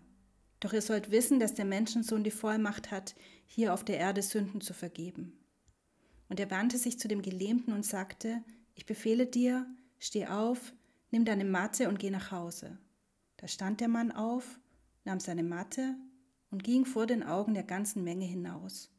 Doch 0.59 0.73
ihr 0.73 0.83
sollt 0.83 1.09
wissen, 1.09 1.39
dass 1.39 1.55
der 1.55 1.65
Menschensohn 1.65 2.23
die 2.23 2.29
Vollmacht 2.29 2.91
hat, 2.91 3.15
hier 3.47 3.73
auf 3.73 3.83
der 3.83 3.97
Erde 3.97 4.21
Sünden 4.21 4.61
zu 4.61 4.75
vergeben. 4.75 5.33
Und 6.29 6.39
er 6.39 6.51
wandte 6.51 6.77
sich 6.77 6.99
zu 6.99 7.07
dem 7.07 7.23
Gelähmten 7.23 7.73
und 7.73 7.83
sagte, 7.83 8.43
ich 8.75 8.85
befehle 8.85 9.25
dir, 9.25 9.65
steh 9.97 10.27
auf, 10.27 10.71
nimm 11.09 11.25
deine 11.25 11.45
Matte 11.45 11.89
und 11.89 11.97
geh 11.97 12.11
nach 12.11 12.29
Hause. 12.29 12.77
Da 13.37 13.47
stand 13.47 13.81
der 13.81 13.87
Mann 13.87 14.11
auf, 14.11 14.59
nahm 15.03 15.19
seine 15.19 15.43
Matte 15.43 15.95
und 16.51 16.63
ging 16.63 16.85
vor 16.85 17.07
den 17.07 17.23
Augen 17.23 17.53
der 17.53 17.63
ganzen 17.63 18.03
Menge 18.03 18.25
hinaus. 18.25 18.91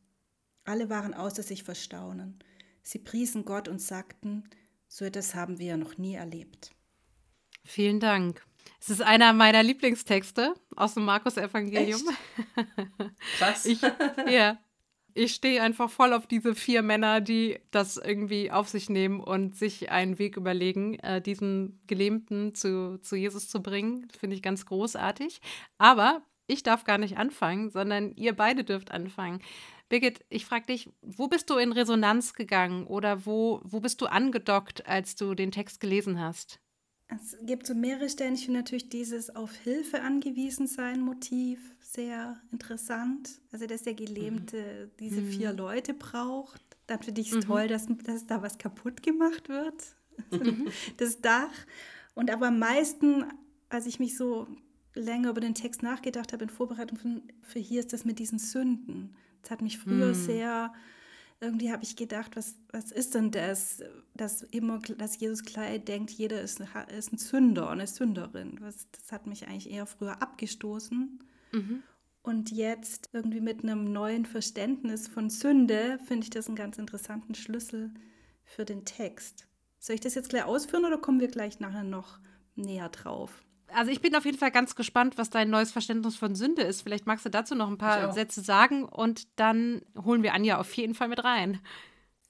Alle 0.65 0.91
waren 0.91 1.15
außer 1.15 1.43
sich 1.43 1.63
vor 1.63 1.75
Staunen. 1.75 2.39
Sie 2.83 2.99
priesen 2.99 3.45
Gott 3.45 3.69
und 3.69 3.81
sagten, 3.81 4.45
so 4.89 5.05
etwas 5.05 5.35
haben 5.35 5.59
wir 5.59 5.77
noch 5.77 5.99
nie 5.99 6.15
erlebt. 6.15 6.71
Vielen 7.65 8.01
Dank. 8.01 8.45
Es 8.81 8.91
ist 8.91 9.03
einer 9.03 9.33
meiner 9.33 9.63
Lieblingstexte 9.63 10.55
aus 10.77 10.95
dem 10.95 11.05
Markus-Evangelium. 11.05 12.01
Krass. 13.39 13.67
Ich, 13.67 13.81
ja, 14.29 14.59
Ich 15.15 15.35
stehe 15.35 15.63
einfach 15.63 15.91
voll 15.91 16.13
auf 16.13 16.27
diese 16.27 16.55
vier 16.55 16.83
Männer, 16.83 17.21
die 17.21 17.59
das 17.71 17.97
irgendwie 17.97 18.51
auf 18.51 18.69
sich 18.69 18.89
nehmen 18.89 19.21
und 19.21 19.57
sich 19.57 19.91
einen 19.91 20.19
Weg 20.19 20.37
überlegen, 20.37 20.99
äh, 21.01 21.21
diesen 21.21 21.81
Gelähmten 21.87 22.55
zu, 22.55 22.99
zu 23.03 23.17
Jesus 23.17 23.49
zu 23.49 23.63
bringen. 23.63 24.07
Das 24.09 24.19
finde 24.19 24.37
ich 24.37 24.43
ganz 24.43 24.65
großartig. 24.67 25.41
Aber 25.79 26.23
ich 26.53 26.63
darf 26.63 26.85
gar 26.85 26.99
nicht 26.99 27.17
anfangen, 27.17 27.71
sondern 27.71 28.15
ihr 28.17 28.35
beide 28.35 28.65
dürft 28.65 28.91
anfangen. 28.91 29.41
Birgit, 29.89 30.25
ich 30.31 30.47
frage 30.47 30.67
dich, 30.67 30.89
wo 31.03 31.29
bist 31.29 31.51
du 31.51 31.57
in 31.57 31.73
Resonanz 31.73 32.35
gegangen 32.35 32.87
oder 32.87 33.27
wo, 33.27 33.61
wo 33.65 33.81
bist 33.81 34.01
du 34.01 34.07
angedockt, 34.07 34.87
als 34.87 35.17
du 35.17 35.35
den 35.35 35.51
Text 35.51 35.81
gelesen 35.81 36.19
hast? 36.19 36.61
Es 37.09 37.37
gibt 37.43 37.67
so 37.67 37.75
mehrere 37.75 38.09
Stellen. 38.09 38.35
Ich 38.35 38.45
finde 38.45 38.61
natürlich 38.61 38.89
dieses 38.89 39.35
auf 39.35 39.55
Hilfe 39.55 40.01
angewiesen 40.01 40.67
sein 40.67 41.01
Motiv 41.01 41.61
sehr 41.81 42.41
interessant. 42.51 43.41
Also, 43.53 43.67
dass 43.67 43.83
der 43.83 43.95
Gelähmte 43.95 44.87
mhm. 44.87 44.97
diese 44.99 45.21
mhm. 45.21 45.29
vier 45.31 45.53
Leute 45.53 45.95
braucht. 45.95 46.63
Dann 46.87 47.03
finde 47.03 47.21
ich 47.21 47.29
es 47.29 47.37
mhm. 47.37 47.49
toll, 47.49 47.69
dass, 47.69 47.87
dass 48.05 48.27
da 48.27 48.43
was 48.43 48.59
kaputt 48.59 49.03
gemacht 49.03 49.49
wird. 49.49 49.97
Mhm. 50.31 50.69
das 50.97 51.21
Dach. 51.21 51.53
Und 52.15 52.31
aber 52.31 52.49
am 52.49 52.59
meisten, 52.59 53.25
als 53.69 53.87
ich 53.87 53.99
mich 53.99 54.17
so 54.17 54.47
länger 54.95 55.31
über 55.31 55.41
den 55.41 55.55
Text 55.55 55.83
nachgedacht 55.83 56.33
habe 56.33 56.45
in 56.45 56.51
Vorbereitung 56.51 56.99
für, 56.99 57.23
für 57.43 57.59
hier, 57.59 57.81
ist 57.81 57.93
das 57.93 58.05
mit 58.05 58.19
diesen 58.19 58.39
Sünden. 58.39 59.17
Das 59.43 59.51
hat 59.51 59.63
mich 59.63 59.79
früher 59.79 60.09
mhm. 60.09 60.15
sehr 60.15 60.73
irgendwie 61.43 61.73
habe 61.73 61.83
ich 61.83 61.97
gedacht, 61.97 62.37
was, 62.37 62.55
was 62.71 62.93
ist 62.93 63.17
denn 63.17 63.33
das, 63.33 63.83
dass 64.15 64.43
immer, 64.43 64.79
dass 64.79 65.19
Jesus 65.19 65.43
Kleid 65.43 65.89
denkt, 65.89 66.13
jeder 66.13 66.41
ist, 66.41 66.63
ist 66.97 67.13
ein 67.13 67.19
Sünder, 67.19 67.69
eine 67.69 67.89
Sünderin. 67.89 68.59
Was, 68.61 68.89
das 68.93 69.11
hat 69.11 69.27
mich 69.27 69.49
eigentlich 69.49 69.71
eher 69.71 69.87
früher 69.87 70.23
abgestoßen. 70.23 71.21
Mhm. 71.51 71.83
Und 72.23 72.53
jetzt 72.53 73.11
irgendwie 73.13 73.41
mit 73.41 73.65
einem 73.65 73.93
neuen 73.93 74.25
Verständnis 74.25 75.09
von 75.09 75.31
Sünde 75.31 75.99
finde 76.07 76.25
ich 76.25 76.31
das 76.31 76.47
einen 76.47 76.55
ganz 76.55 76.79
interessanten 76.79 77.35
Schlüssel 77.35 77.93
für 78.45 78.65
den 78.65 78.85
Text. 78.85 79.49
Soll 79.81 79.97
ich 79.97 80.01
das 80.01 80.15
jetzt 80.15 80.29
gleich 80.29 80.45
ausführen 80.45 80.85
oder 80.85 80.99
kommen 80.99 81.19
wir 81.19 81.29
gleich 81.29 81.59
nachher 81.59 81.83
noch 81.83 82.21
näher 82.55 82.89
drauf? 82.89 83.43
Also 83.75 83.91
ich 83.91 84.01
bin 84.01 84.15
auf 84.15 84.25
jeden 84.25 84.39
Fall 84.39 84.51
ganz 84.51 84.75
gespannt, 84.75 85.19
was 85.19 85.31
dein 85.31 85.51
neues 85.51 85.73
Verständnis 85.73 86.17
von 86.17 86.35
Sünde 86.35 86.63
ist. 86.63 86.83
Vielleicht 86.83 87.07
magst 87.07 87.25
du 87.25 87.31
dazu 87.31 87.55
noch 87.55 87.69
ein 87.69 87.79
paar 87.79 88.13
Sätze 88.13 88.41
sagen 88.41 88.85
und 88.85 89.29
dann 89.37 89.83
holen 90.05 90.23
wir 90.23 90.35
Anja 90.35 90.59
auf 90.59 90.73
jeden 90.75 90.95
Fall 90.95 91.09
mit 91.09 91.25
rein. 91.25 91.61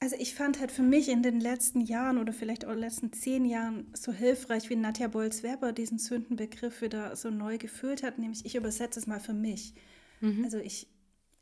Also 0.02 0.16
ich 0.18 0.34
fand 0.34 0.58
halt 0.58 0.72
für 0.72 0.82
mich 0.82 1.08
in 1.08 1.22
den 1.22 1.38
letzten 1.38 1.80
Jahren 1.80 2.18
oder 2.18 2.32
vielleicht 2.32 2.64
auch 2.64 2.70
in 2.70 2.78
den 2.78 2.82
letzten 2.82 3.12
zehn 3.12 3.44
Jahren 3.44 3.86
so 3.94 4.12
hilfreich, 4.12 4.68
wie 4.68 4.74
Nadja 4.74 5.06
Bolz-Weber 5.06 5.70
diesen 5.70 5.98
Sündenbegriff 5.98 6.82
wieder 6.82 7.14
so 7.14 7.30
neu 7.30 7.56
gefüllt 7.56 8.02
hat, 8.02 8.18
nämlich 8.18 8.44
ich 8.44 8.56
übersetze 8.56 8.98
es 8.98 9.06
mal 9.06 9.20
für 9.20 9.32
mich. 9.32 9.74
Mhm. 10.20 10.42
Also 10.42 10.58
ich, 10.58 10.88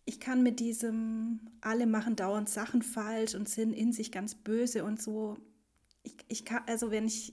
ich 0.04 0.20
kann 0.20 0.42
mit 0.42 0.60
diesem, 0.60 1.40
alle 1.62 1.86
machen 1.86 2.16
dauernd 2.16 2.50
Sachen 2.50 2.82
falsch 2.82 3.34
und 3.34 3.48
sind 3.48 3.72
in 3.72 3.94
sich 3.94 4.12
ganz 4.12 4.34
böse 4.34 4.84
und 4.84 5.00
so, 5.00 5.38
ich, 6.02 6.16
ich 6.28 6.44
kann, 6.44 6.62
also 6.66 6.90
wenn 6.90 7.06
ich, 7.06 7.32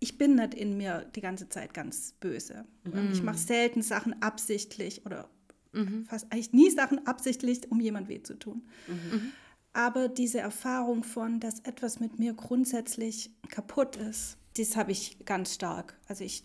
ich 0.00 0.18
bin 0.18 0.34
nicht 0.34 0.54
in 0.54 0.76
mir 0.76 1.06
die 1.14 1.20
ganze 1.20 1.48
Zeit 1.48 1.74
ganz 1.74 2.14
böse. 2.20 2.64
Mhm. 2.84 3.10
Ich 3.12 3.22
mache 3.22 3.38
selten 3.38 3.82
Sachen 3.82 4.20
absichtlich 4.22 5.06
oder 5.06 5.28
mhm. 5.72 6.04
fast 6.04 6.32
eigentlich 6.32 6.52
nie 6.52 6.70
Sachen 6.70 7.06
absichtlich, 7.06 7.70
um 7.70 7.80
jemand 7.80 8.08
weh 8.08 8.22
zu 8.22 8.38
tun. 8.38 8.66
Mhm. 8.86 9.32
Aber 9.72 10.08
diese 10.08 10.38
Erfahrung 10.38 11.04
von, 11.04 11.38
dass 11.38 11.60
etwas 11.60 12.00
mit 12.00 12.18
mir 12.18 12.32
grundsätzlich 12.32 13.30
kaputt 13.48 13.96
ist, 13.96 14.38
das 14.56 14.74
habe 14.74 14.92
ich 14.92 15.24
ganz 15.26 15.54
stark. 15.54 15.98
Also 16.08 16.24
ich, 16.24 16.44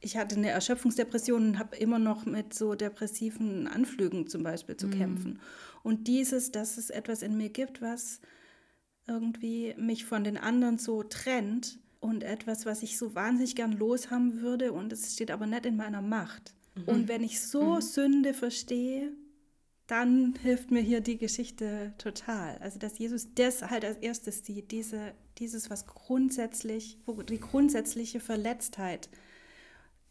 ich 0.00 0.16
hatte 0.16 0.36
eine 0.36 0.50
Erschöpfungsdepression 0.50 1.48
und 1.48 1.58
habe 1.58 1.76
immer 1.76 1.98
noch 1.98 2.26
mit 2.26 2.54
so 2.54 2.76
depressiven 2.76 3.66
Anflügen 3.66 4.28
zum 4.28 4.44
Beispiel 4.44 4.76
zu 4.76 4.86
mhm. 4.86 4.92
kämpfen. 4.92 5.40
Und 5.82 6.06
dieses, 6.06 6.52
dass 6.52 6.76
es 6.76 6.90
etwas 6.90 7.22
in 7.22 7.36
mir 7.36 7.48
gibt, 7.48 7.82
was 7.82 8.20
irgendwie 9.06 9.74
mich 9.76 10.04
von 10.04 10.24
den 10.24 10.38
anderen 10.38 10.78
so 10.78 11.02
trennt, 11.02 11.80
und 12.04 12.22
etwas, 12.22 12.66
was 12.66 12.82
ich 12.82 12.98
so 12.98 13.14
wahnsinnig 13.14 13.56
gern 13.56 13.72
loshaben 13.72 14.42
würde 14.42 14.72
und 14.72 14.92
es 14.92 15.14
steht 15.14 15.30
aber 15.30 15.46
nicht 15.46 15.64
in 15.64 15.76
meiner 15.76 16.02
Macht. 16.02 16.54
Mhm. 16.74 16.84
Und 16.84 17.08
wenn 17.08 17.22
ich 17.22 17.40
so 17.40 17.76
mhm. 17.76 17.80
Sünde 17.80 18.34
verstehe, 18.34 19.12
dann 19.86 20.34
hilft 20.42 20.70
mir 20.70 20.82
hier 20.82 21.00
die 21.00 21.16
Geschichte 21.16 21.94
total. 21.96 22.58
Also, 22.58 22.78
dass 22.78 22.98
Jesus 22.98 23.28
das 23.34 23.62
halt 23.62 23.86
als 23.86 23.96
erstes 23.98 24.44
sieht, 24.44 24.70
diese, 24.70 25.14
dieses, 25.38 25.70
was 25.70 25.86
grundsätzlich, 25.86 26.98
wo 27.06 27.22
die 27.22 27.40
grundsätzliche 27.40 28.20
Verletztheit 28.20 29.08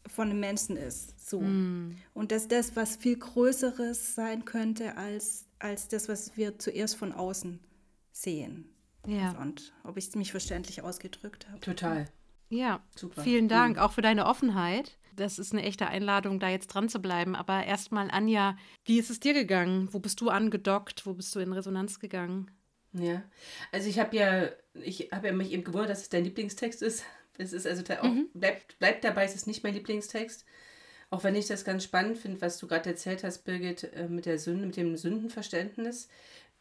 von 0.06 0.30
einem 0.30 0.40
Menschen 0.40 0.76
ist. 0.76 1.28
So. 1.28 1.40
Mm. 1.40 1.96
Und 2.12 2.32
dass 2.32 2.48
das 2.48 2.74
was 2.74 2.96
viel 2.96 3.16
Größeres 3.16 4.16
sein 4.16 4.44
könnte 4.44 4.96
als, 4.96 5.46
als 5.60 5.86
das, 5.86 6.08
was 6.08 6.36
wir 6.36 6.58
zuerst 6.58 6.96
von 6.96 7.12
außen 7.12 7.60
sehen. 8.10 8.73
Ja. 9.06 9.32
Und 9.40 9.72
ob 9.82 9.96
ich 9.96 10.14
mich 10.14 10.30
verständlich 10.30 10.82
ausgedrückt 10.82 11.48
habe. 11.48 11.60
Total. 11.60 12.08
Ja, 12.48 12.82
Super. 12.94 13.22
vielen 13.22 13.48
Dank, 13.48 13.76
mhm. 13.76 13.82
auch 13.82 13.92
für 13.92 14.02
deine 14.02 14.26
Offenheit. 14.26 14.98
Das 15.16 15.38
ist 15.38 15.52
eine 15.52 15.62
echte 15.62 15.86
Einladung, 15.86 16.40
da 16.40 16.48
jetzt 16.48 16.68
dran 16.68 16.88
zu 16.88 17.00
bleiben. 17.00 17.36
Aber 17.36 17.64
erstmal, 17.64 18.10
Anja, 18.10 18.56
wie 18.84 18.98
ist 18.98 19.10
es 19.10 19.20
dir 19.20 19.32
gegangen? 19.32 19.88
Wo 19.92 20.00
bist 20.00 20.20
du 20.20 20.28
angedockt? 20.28 21.06
Wo 21.06 21.14
bist 21.14 21.34
du 21.34 21.40
in 21.40 21.52
Resonanz 21.52 22.00
gegangen? 22.00 22.50
Ja, 22.92 23.22
also 23.72 23.88
ich 23.88 23.98
habe 23.98 24.16
ja, 24.16 24.48
ich 24.74 25.10
habe 25.12 25.28
ja 25.28 25.32
mich 25.32 25.52
eben 25.52 25.64
gewundert, 25.64 25.90
dass 25.90 26.02
es 26.02 26.08
dein 26.08 26.24
Lieblingstext 26.24 26.82
ist. 26.82 27.04
Es 27.36 27.52
ist 27.52 27.66
also 27.66 27.82
auch, 28.00 28.04
mhm. 28.04 28.28
bleibt, 28.32 28.78
bleibt 28.78 29.02
dabei, 29.02 29.24
es 29.24 29.34
ist 29.34 29.48
nicht 29.48 29.64
mein 29.64 29.74
Lieblingstext. 29.74 30.44
Auch 31.10 31.24
wenn 31.24 31.34
ich 31.34 31.46
das 31.46 31.64
ganz 31.64 31.84
spannend 31.84 32.18
finde, 32.18 32.40
was 32.40 32.58
du 32.58 32.66
gerade 32.66 32.90
erzählt 32.90 33.24
hast, 33.24 33.44
Birgit, 33.44 33.84
äh, 33.92 34.08
mit 34.08 34.26
der 34.26 34.38
Sünde, 34.38 34.66
mit 34.66 34.76
dem 34.76 34.96
Sündenverständnis. 34.96 36.08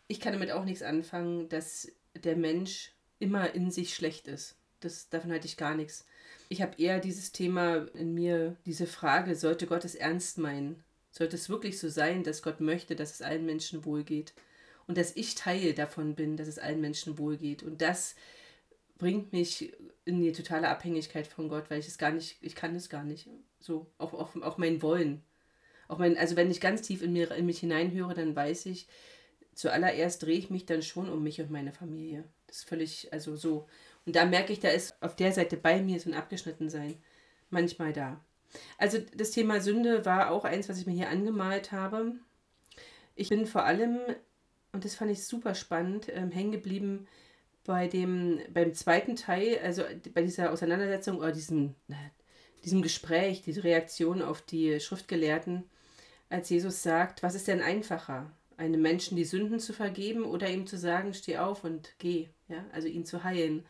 Ich 0.07 0.19
kann 0.19 0.33
damit 0.33 0.51
auch 0.51 0.65
nichts 0.65 0.81
anfangen, 0.81 1.49
dass 1.49 1.91
der 2.15 2.35
Mensch 2.35 2.91
immer 3.19 3.53
in 3.53 3.71
sich 3.71 3.93
schlecht 3.93 4.27
ist. 4.27 4.55
Das, 4.79 5.09
davon 5.09 5.31
halte 5.31 5.47
ich 5.47 5.57
gar 5.57 5.75
nichts. 5.75 6.05
Ich 6.49 6.61
habe 6.61 6.81
eher 6.81 6.99
dieses 6.99 7.31
Thema 7.31 7.87
in 7.93 8.13
mir, 8.13 8.57
diese 8.65 8.85
Frage, 8.85 9.35
sollte 9.35 9.65
Gott 9.65 9.85
es 9.85 9.95
ernst 9.95 10.37
meinen? 10.37 10.83
Sollte 11.11 11.35
es 11.35 11.49
wirklich 11.49 11.79
so 11.79 11.89
sein, 11.89 12.23
dass 12.23 12.41
Gott 12.41 12.59
möchte, 12.59 12.95
dass 12.95 13.13
es 13.13 13.21
allen 13.21 13.45
Menschen 13.45 13.85
wohlgeht? 13.85 14.33
Und 14.87 14.97
dass 14.97 15.15
ich 15.15 15.35
Teil 15.35 15.73
davon 15.73 16.15
bin, 16.15 16.35
dass 16.35 16.47
es 16.47 16.59
allen 16.59 16.81
Menschen 16.81 17.17
wohlgeht. 17.17 17.63
Und 17.63 17.81
das 17.81 18.15
bringt 18.97 19.31
mich 19.31 19.73
in 20.05 20.21
die 20.21 20.33
totale 20.33 20.67
Abhängigkeit 20.67 21.27
von 21.27 21.47
Gott, 21.47 21.69
weil 21.69 21.79
ich 21.79 21.87
es 21.87 21.97
gar 21.97 22.11
nicht, 22.11 22.37
ich 22.41 22.55
kann 22.55 22.75
es 22.75 22.89
gar 22.89 23.03
nicht. 23.03 23.29
So, 23.59 23.87
auch, 23.97 24.13
auch, 24.13 24.35
auch 24.41 24.57
mein 24.57 24.81
Wollen. 24.81 25.23
Auch 25.87 25.99
mein, 25.99 26.17
also 26.17 26.35
wenn 26.35 26.51
ich 26.51 26.59
ganz 26.59 26.81
tief 26.81 27.01
in, 27.01 27.13
mir, 27.13 27.31
in 27.31 27.45
mich 27.45 27.59
hineinhöre, 27.59 28.13
dann 28.13 28.35
weiß 28.35 28.65
ich, 28.65 28.87
zuallererst 29.55 30.23
drehe 30.23 30.37
ich 30.37 30.49
mich 30.49 30.65
dann 30.65 30.81
schon 30.81 31.09
um 31.09 31.23
mich 31.23 31.41
und 31.41 31.51
meine 31.51 31.71
Familie. 31.71 32.23
Das 32.47 32.57
ist 32.57 32.69
völlig, 32.69 33.11
also 33.11 33.35
so. 33.35 33.67
Und 34.05 34.15
da 34.15 34.25
merke 34.25 34.53
ich, 34.53 34.59
da 34.59 34.69
ist 34.69 34.95
auf 35.01 35.15
der 35.15 35.31
Seite 35.31 35.57
bei 35.57 35.81
mir 35.81 35.99
so 35.99 36.09
ein 36.09 36.15
Abgeschnittensein 36.15 36.95
manchmal 37.49 37.93
da. 37.93 38.19
Also 38.77 38.99
das 39.15 39.31
Thema 39.31 39.61
Sünde 39.61 40.05
war 40.05 40.31
auch 40.31 40.45
eins, 40.45 40.69
was 40.69 40.77
ich 40.77 40.85
mir 40.85 40.93
hier 40.93 41.09
angemalt 41.09 41.71
habe. 41.71 42.13
Ich 43.15 43.29
bin 43.29 43.45
vor 43.45 43.63
allem, 43.65 43.99
und 44.71 44.85
das 44.85 44.95
fand 44.95 45.11
ich 45.11 45.25
super 45.25 45.55
spannend, 45.55 46.07
ähm, 46.09 46.31
hängen 46.31 46.51
geblieben 46.51 47.07
bei 47.65 47.87
dem, 47.87 48.39
beim 48.53 48.73
zweiten 48.73 49.15
Teil, 49.15 49.59
also 49.63 49.83
bei 50.13 50.21
dieser 50.21 50.51
Auseinandersetzung 50.51 51.17
oder 51.17 51.31
diesem, 51.31 51.75
diesem 52.63 52.81
Gespräch, 52.81 53.41
diese 53.41 53.63
Reaktion 53.63 54.21
auf 54.21 54.41
die 54.41 54.79
Schriftgelehrten, 54.79 55.63
als 56.29 56.49
Jesus 56.49 56.83
sagt, 56.83 57.23
was 57.23 57.35
ist 57.35 57.47
denn 57.47 57.61
einfacher? 57.61 58.31
Einem 58.57 58.81
Menschen 58.81 59.17
die 59.17 59.25
Sünden 59.25 59.59
zu 59.59 59.73
vergeben 59.73 60.25
oder 60.25 60.49
ihm 60.49 60.67
zu 60.67 60.77
sagen, 60.77 61.13
steh 61.13 61.37
auf 61.37 61.63
und 61.63 61.93
geh, 61.99 62.29
ja, 62.47 62.63
also 62.71 62.87
ihn 62.87 63.05
zu 63.05 63.23
heilen. 63.23 63.65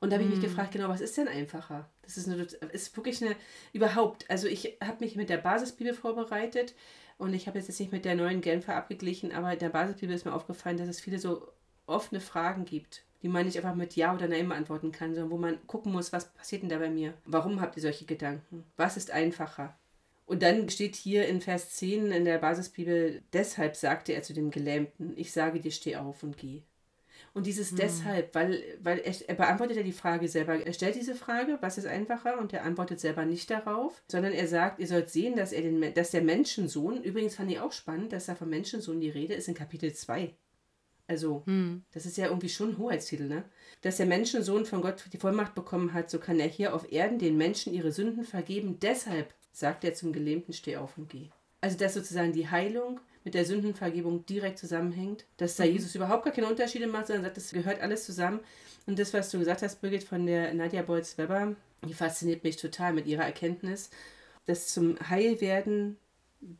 Und 0.00 0.10
da 0.10 0.16
habe 0.16 0.24
ich 0.24 0.30
mich 0.30 0.40
mm. 0.40 0.42
gefragt, 0.42 0.72
genau, 0.72 0.88
was 0.88 1.00
ist 1.00 1.16
denn 1.16 1.28
einfacher? 1.28 1.88
Das 2.02 2.16
ist, 2.16 2.28
eine, 2.28 2.42
ist 2.72 2.94
wirklich 2.96 3.24
eine, 3.24 3.36
überhaupt, 3.72 4.28
also 4.30 4.46
ich 4.46 4.76
habe 4.82 5.02
mich 5.02 5.16
mit 5.16 5.30
der 5.30 5.38
Basisbibel 5.38 5.94
vorbereitet 5.94 6.74
und 7.16 7.32
ich 7.32 7.46
habe 7.46 7.58
jetzt 7.58 7.78
nicht 7.78 7.92
mit 7.92 8.04
der 8.04 8.14
neuen 8.14 8.40
Genfer 8.40 8.76
abgeglichen, 8.76 9.32
aber 9.32 9.52
in 9.52 9.58
der 9.58 9.70
Basisbibel 9.70 10.14
ist 10.14 10.26
mir 10.26 10.34
aufgefallen, 10.34 10.76
dass 10.76 10.88
es 10.88 11.00
viele 11.00 11.18
so 11.18 11.48
offene 11.86 12.20
Fragen 12.20 12.64
gibt, 12.64 13.04
die 13.22 13.28
man 13.28 13.46
nicht 13.46 13.56
einfach 13.56 13.74
mit 13.74 13.96
Ja 13.96 14.14
oder 14.14 14.28
Nein 14.28 14.48
beantworten 14.48 14.92
kann, 14.92 15.14
sondern 15.14 15.30
wo 15.30 15.38
man 15.38 15.66
gucken 15.66 15.92
muss, 15.92 16.12
was 16.12 16.32
passiert 16.34 16.62
denn 16.62 16.68
da 16.68 16.78
bei 16.78 16.90
mir? 16.90 17.14
Warum 17.24 17.60
habt 17.60 17.76
ihr 17.76 17.82
solche 17.82 18.04
Gedanken? 18.04 18.64
Was 18.76 18.96
ist 18.96 19.10
einfacher? 19.10 19.74
Und 20.26 20.42
dann 20.42 20.68
steht 20.70 20.96
hier 20.96 21.26
in 21.28 21.40
Vers 21.40 21.70
10 21.70 22.10
in 22.10 22.24
der 22.24 22.38
Basisbibel, 22.38 23.22
deshalb 23.32 23.76
sagte 23.76 24.12
er 24.12 24.22
zu 24.22 24.32
dem 24.32 24.50
Gelähmten, 24.50 25.12
ich 25.16 25.32
sage 25.32 25.60
dir, 25.60 25.70
steh 25.70 25.96
auf 25.96 26.22
und 26.22 26.38
geh. 26.38 26.62
Und 27.34 27.46
dieses 27.46 27.70
hm. 27.70 27.78
deshalb, 27.78 28.34
weil, 28.34 28.62
weil 28.80 29.00
er, 29.00 29.12
er, 29.28 29.34
beantwortet 29.34 29.76
ja 29.76 29.82
die 29.82 29.92
Frage 29.92 30.28
selber. 30.28 30.54
Er 30.64 30.72
stellt 30.72 30.94
diese 30.94 31.16
Frage, 31.16 31.58
was 31.60 31.78
ist 31.78 31.86
einfacher? 31.86 32.38
Und 32.38 32.52
er 32.52 32.64
antwortet 32.64 33.00
selber 33.00 33.24
nicht 33.24 33.50
darauf, 33.50 34.02
sondern 34.08 34.32
er 34.32 34.46
sagt, 34.46 34.78
ihr 34.78 34.86
sollt 34.86 35.10
sehen, 35.10 35.36
dass, 35.36 35.52
er 35.52 35.62
den, 35.62 35.94
dass 35.94 36.12
der 36.12 36.22
Menschensohn, 36.22 37.02
übrigens 37.02 37.34
fand 37.34 37.50
ich 37.50 37.58
auch 37.58 37.72
spannend, 37.72 38.12
dass 38.12 38.26
da 38.26 38.36
vom 38.36 38.50
Menschensohn 38.50 39.00
die 39.00 39.10
Rede 39.10 39.34
ist 39.34 39.48
in 39.48 39.54
Kapitel 39.54 39.92
2. 39.92 40.32
Also, 41.06 41.42
hm. 41.44 41.84
das 41.92 42.06
ist 42.06 42.16
ja 42.16 42.26
irgendwie 42.26 42.48
schon 42.48 42.70
ein 42.70 42.78
Hoheitstitel, 42.78 43.26
ne? 43.26 43.44
Dass 43.82 43.98
der 43.98 44.06
Menschensohn 44.06 44.64
von 44.64 44.80
Gott 44.80 45.04
die 45.12 45.18
Vollmacht 45.18 45.54
bekommen 45.54 45.92
hat, 45.92 46.10
so 46.10 46.18
kann 46.18 46.40
er 46.40 46.48
hier 46.48 46.72
auf 46.72 46.90
Erden 46.90 47.18
den 47.18 47.36
Menschen 47.36 47.74
ihre 47.74 47.92
Sünden 47.92 48.24
vergeben. 48.24 48.78
Deshalb 48.80 49.34
sagt 49.54 49.84
er 49.84 49.94
zum 49.94 50.12
Gelähmten, 50.12 50.52
steh 50.52 50.76
auf 50.76 50.98
und 50.98 51.08
geh. 51.08 51.30
Also, 51.60 51.78
dass 51.78 51.94
sozusagen 51.94 52.32
die 52.32 52.50
Heilung 52.50 53.00
mit 53.24 53.32
der 53.32 53.46
Sündenvergebung 53.46 54.26
direkt 54.26 54.58
zusammenhängt, 54.58 55.24
dass 55.38 55.56
da 55.56 55.64
mhm. 55.64 55.72
Jesus 55.72 55.94
überhaupt 55.94 56.24
gar 56.24 56.34
keine 56.34 56.48
Unterschiede 56.48 56.86
macht, 56.86 57.06
sondern 57.06 57.24
sagt, 57.24 57.38
das 57.38 57.52
gehört 57.52 57.80
alles 57.80 58.04
zusammen. 58.04 58.40
Und 58.86 58.98
das, 58.98 59.14
was 59.14 59.30
du 59.30 59.38
gesagt 59.38 59.62
hast, 59.62 59.80
Birgit, 59.80 60.04
von 60.04 60.26
der 60.26 60.52
Nadia 60.52 60.82
Bolz-Weber, 60.82 61.56
die 61.88 61.94
fasziniert 61.94 62.44
mich 62.44 62.56
total 62.56 62.92
mit 62.92 63.06
ihrer 63.06 63.24
Erkenntnis, 63.24 63.88
dass 64.44 64.68
zum 64.68 64.98
Heilwerden, 65.08 65.96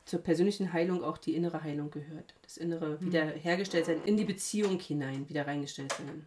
zur 0.06 0.20
persönlichen 0.20 0.72
Heilung 0.72 1.04
auch 1.04 1.18
die 1.18 1.36
innere 1.36 1.62
Heilung 1.62 1.90
gehört. 1.90 2.34
Das 2.40 2.56
innere 2.56 2.96
mhm. 3.00 3.06
Wiederhergestelltsein, 3.06 4.02
in 4.06 4.16
die 4.16 4.24
Beziehung 4.24 4.78
hinein 4.80 5.28
wieder 5.28 5.46
reingestellt 5.46 5.92
sein. 5.92 6.26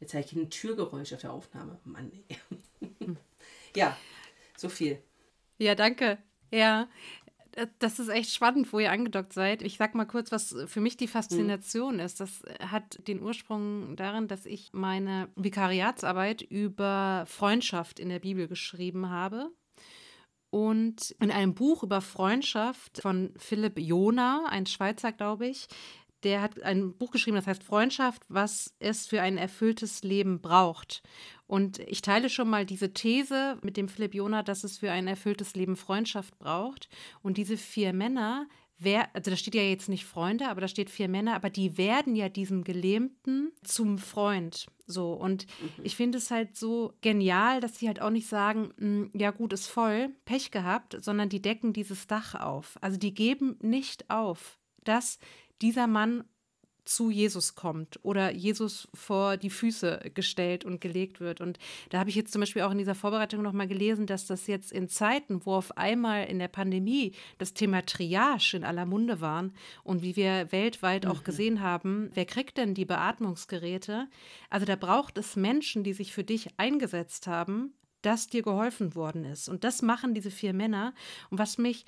Jetzt 0.00 0.14
habe 0.14 0.24
ich 0.24 0.32
ein 0.32 0.50
Türgeräusch 0.50 1.12
auf 1.12 1.20
der 1.20 1.32
Aufnahme. 1.32 1.78
Mann, 1.84 2.10
ey. 2.28 2.36
ja, 3.76 3.96
so 4.62 4.68
viel. 4.70 5.02
Ja, 5.58 5.74
danke. 5.74 6.18
Ja, 6.50 6.88
das 7.78 7.98
ist 7.98 8.08
echt 8.08 8.30
spannend, 8.30 8.72
wo 8.72 8.78
ihr 8.78 8.90
angedockt 8.90 9.32
seid. 9.32 9.62
Ich 9.62 9.76
sag 9.76 9.94
mal 9.94 10.06
kurz, 10.06 10.32
was 10.32 10.56
für 10.66 10.80
mich 10.80 10.96
die 10.96 11.08
Faszination 11.08 11.98
ist. 11.98 12.20
Das 12.20 12.42
hat 12.60 13.06
den 13.06 13.20
Ursprung 13.20 13.94
darin, 13.96 14.26
dass 14.28 14.46
ich 14.46 14.70
meine 14.72 15.28
Vikariatsarbeit 15.36 16.42
über 16.42 17.24
Freundschaft 17.26 18.00
in 18.00 18.08
der 18.08 18.20
Bibel 18.20 18.48
geschrieben 18.48 19.10
habe. 19.10 19.50
Und 20.48 21.14
in 21.20 21.30
einem 21.30 21.54
Buch 21.54 21.82
über 21.82 22.00
Freundschaft 22.02 23.00
von 23.00 23.32
Philipp 23.36 23.78
Jona, 23.78 24.44
ein 24.50 24.66
Schweizer, 24.66 25.10
glaube 25.12 25.46
ich, 25.46 25.66
der 26.24 26.42
hat 26.42 26.62
ein 26.62 26.96
Buch 26.96 27.10
geschrieben, 27.10 27.36
das 27.36 27.46
heißt 27.46 27.64
Freundschaft, 27.64 28.22
was 28.28 28.74
es 28.78 29.06
für 29.06 29.20
ein 29.20 29.38
erfülltes 29.38 30.02
Leben 30.02 30.40
braucht. 30.40 31.02
Und 31.46 31.80
ich 31.80 32.00
teile 32.02 32.30
schon 32.30 32.48
mal 32.48 32.64
diese 32.64 32.92
These 32.92 33.58
mit 33.62 33.76
dem 33.76 33.88
Philipp 33.88 34.14
Jona, 34.14 34.42
dass 34.42 34.64
es 34.64 34.78
für 34.78 34.90
ein 34.90 35.06
erfülltes 35.06 35.54
Leben 35.54 35.76
Freundschaft 35.76 36.38
braucht. 36.38 36.88
Und 37.22 37.36
diese 37.36 37.56
vier 37.56 37.92
Männer, 37.92 38.46
wer, 38.78 39.14
also 39.14 39.30
da 39.30 39.36
steht 39.36 39.54
ja 39.54 39.62
jetzt 39.62 39.88
nicht 39.88 40.04
Freunde, 40.04 40.48
aber 40.48 40.60
da 40.60 40.68
steht 40.68 40.90
vier 40.90 41.08
Männer, 41.08 41.34
aber 41.34 41.50
die 41.50 41.76
werden 41.76 42.16
ja 42.16 42.28
diesem 42.28 42.64
Gelähmten 42.64 43.52
zum 43.64 43.98
Freund. 43.98 44.66
So, 44.86 45.12
und 45.12 45.46
mhm. 45.60 45.84
ich 45.84 45.96
finde 45.96 46.18
es 46.18 46.30
halt 46.30 46.56
so 46.56 46.94
genial, 47.00 47.60
dass 47.60 47.78
sie 47.78 47.86
halt 47.86 48.00
auch 48.00 48.10
nicht 48.10 48.28
sagen, 48.28 48.72
hm, 48.78 49.10
ja 49.14 49.30
gut, 49.30 49.52
ist 49.52 49.66
voll, 49.66 50.10
Pech 50.24 50.50
gehabt, 50.50 50.98
sondern 51.00 51.28
die 51.28 51.42
decken 51.42 51.72
dieses 51.72 52.06
Dach 52.06 52.34
auf. 52.34 52.78
Also 52.80 52.98
die 52.98 53.14
geben 53.14 53.56
nicht 53.60 54.10
auf, 54.10 54.58
dass 54.84 55.18
dieser 55.62 55.86
Mann 55.86 56.24
zu 56.84 57.10
Jesus 57.10 57.54
kommt 57.54 58.00
oder 58.02 58.32
Jesus 58.32 58.88
vor 58.92 59.36
die 59.36 59.50
Füße 59.50 60.10
gestellt 60.14 60.64
und 60.64 60.80
gelegt 60.80 61.20
wird. 61.20 61.40
Und 61.40 61.58
da 61.90 61.98
habe 61.98 62.10
ich 62.10 62.16
jetzt 62.16 62.32
zum 62.32 62.40
Beispiel 62.40 62.62
auch 62.62 62.72
in 62.72 62.78
dieser 62.78 62.94
Vorbereitung 62.94 63.42
nochmal 63.42 63.68
gelesen, 63.68 64.06
dass 64.06 64.26
das 64.26 64.46
jetzt 64.46 64.72
in 64.72 64.88
Zeiten, 64.88 65.46
wo 65.46 65.54
auf 65.54 65.76
einmal 65.76 66.26
in 66.26 66.38
der 66.38 66.48
Pandemie 66.48 67.12
das 67.38 67.54
Thema 67.54 67.86
Triage 67.86 68.56
in 68.56 68.64
aller 68.64 68.86
Munde 68.86 69.20
waren 69.20 69.52
und 69.84 70.02
wie 70.02 70.16
wir 70.16 70.50
weltweit 70.50 71.06
auch 71.06 71.20
mhm. 71.20 71.24
gesehen 71.24 71.60
haben, 71.60 72.10
wer 72.14 72.24
kriegt 72.24 72.58
denn 72.58 72.74
die 72.74 72.84
Beatmungsgeräte? 72.84 74.08
Also 74.50 74.66
da 74.66 74.76
braucht 74.76 75.18
es 75.18 75.36
Menschen, 75.36 75.84
die 75.84 75.92
sich 75.92 76.12
für 76.12 76.24
dich 76.24 76.48
eingesetzt 76.58 77.26
haben, 77.26 77.74
dass 78.02 78.26
dir 78.26 78.42
geholfen 78.42 78.96
worden 78.96 79.24
ist. 79.24 79.48
Und 79.48 79.62
das 79.62 79.82
machen 79.82 80.14
diese 80.14 80.32
vier 80.32 80.52
Männer. 80.52 80.92
Und 81.30 81.38
was 81.38 81.58
mich 81.58 81.84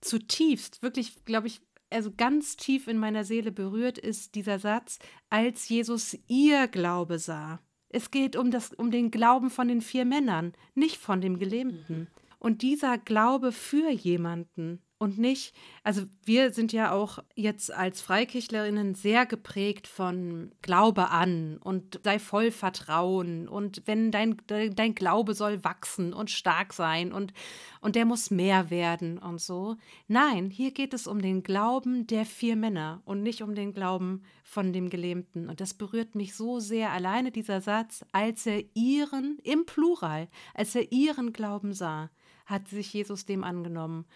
zutiefst, 0.00 0.82
wirklich, 0.82 1.24
glaube 1.24 1.48
ich, 1.48 1.60
also 1.90 2.12
ganz 2.16 2.56
tief 2.56 2.88
in 2.88 2.98
meiner 2.98 3.24
Seele 3.24 3.52
berührt 3.52 3.98
ist 3.98 4.34
dieser 4.34 4.58
Satz, 4.58 4.98
als 5.30 5.68
Jesus 5.68 6.16
ihr 6.26 6.68
Glaube 6.68 7.18
sah. 7.18 7.60
Es 7.88 8.10
geht 8.10 8.36
um, 8.36 8.50
das, 8.50 8.72
um 8.74 8.90
den 8.90 9.10
Glauben 9.10 9.50
von 9.50 9.68
den 9.68 9.80
vier 9.80 10.04
Männern, 10.04 10.52
nicht 10.74 10.98
von 10.98 11.20
dem 11.20 11.38
Gelähmten. 11.38 12.00
Mhm. 12.00 12.06
Und 12.38 12.62
dieser 12.62 12.98
Glaube 12.98 13.52
für 13.52 13.90
jemanden, 13.90 14.82
und 14.98 15.16
nicht, 15.16 15.54
also 15.84 16.02
wir 16.24 16.52
sind 16.52 16.72
ja 16.72 16.90
auch 16.92 17.20
jetzt 17.36 17.72
als 17.72 18.00
Freikirchlerinnen 18.00 18.96
sehr 18.96 19.26
geprägt 19.26 19.86
von 19.86 20.50
Glaube 20.60 21.10
an 21.10 21.58
und 21.58 22.00
sei 22.02 22.18
voll 22.18 22.50
Vertrauen 22.50 23.48
und 23.48 23.82
wenn 23.86 24.10
dein, 24.10 24.36
dein 24.48 24.94
Glaube 24.96 25.34
soll 25.34 25.62
wachsen 25.62 26.12
und 26.12 26.30
stark 26.30 26.72
sein 26.72 27.12
und, 27.12 27.32
und 27.80 27.94
der 27.94 28.06
muss 28.06 28.32
mehr 28.32 28.70
werden 28.70 29.18
und 29.18 29.40
so. 29.40 29.76
Nein, 30.08 30.50
hier 30.50 30.72
geht 30.72 30.92
es 30.92 31.06
um 31.06 31.22
den 31.22 31.44
Glauben 31.44 32.08
der 32.08 32.26
vier 32.26 32.56
Männer 32.56 33.00
und 33.04 33.22
nicht 33.22 33.42
um 33.42 33.54
den 33.54 33.72
Glauben 33.72 34.24
von 34.42 34.72
dem 34.72 34.90
Gelähmten. 34.90 35.48
Und 35.48 35.60
das 35.60 35.74
berührt 35.74 36.16
mich 36.16 36.34
so 36.34 36.58
sehr, 36.58 36.90
alleine 36.90 37.30
dieser 37.30 37.60
Satz, 37.60 38.04
als 38.10 38.46
er 38.46 38.64
ihren, 38.74 39.38
im 39.44 39.64
Plural, 39.64 40.28
als 40.54 40.74
er 40.74 40.90
ihren 40.90 41.32
Glauben 41.32 41.72
sah, 41.72 42.10
hat 42.46 42.66
sich 42.66 42.92
Jesus 42.92 43.26
dem 43.26 43.44
angenommen. 43.44 44.06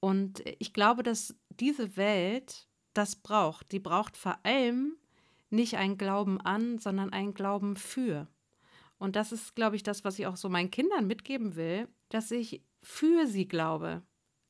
Und 0.00 0.42
ich 0.58 0.72
glaube, 0.72 1.02
dass 1.02 1.34
diese 1.50 1.96
Welt 1.96 2.68
das 2.94 3.16
braucht. 3.16 3.72
Die 3.72 3.80
braucht 3.80 4.16
vor 4.16 4.38
allem 4.44 4.96
nicht 5.50 5.76
einen 5.76 5.98
Glauben 5.98 6.40
an, 6.40 6.78
sondern 6.78 7.12
einen 7.12 7.34
Glauben 7.34 7.76
für. 7.76 8.28
Und 8.98 9.16
das 9.16 9.32
ist, 9.32 9.54
glaube 9.54 9.76
ich, 9.76 9.82
das, 9.82 10.04
was 10.04 10.18
ich 10.18 10.26
auch 10.26 10.36
so 10.36 10.48
meinen 10.48 10.70
Kindern 10.70 11.06
mitgeben 11.06 11.56
will, 11.56 11.88
dass 12.08 12.30
ich 12.30 12.62
für 12.82 13.26
sie 13.26 13.46
glaube, 13.46 14.02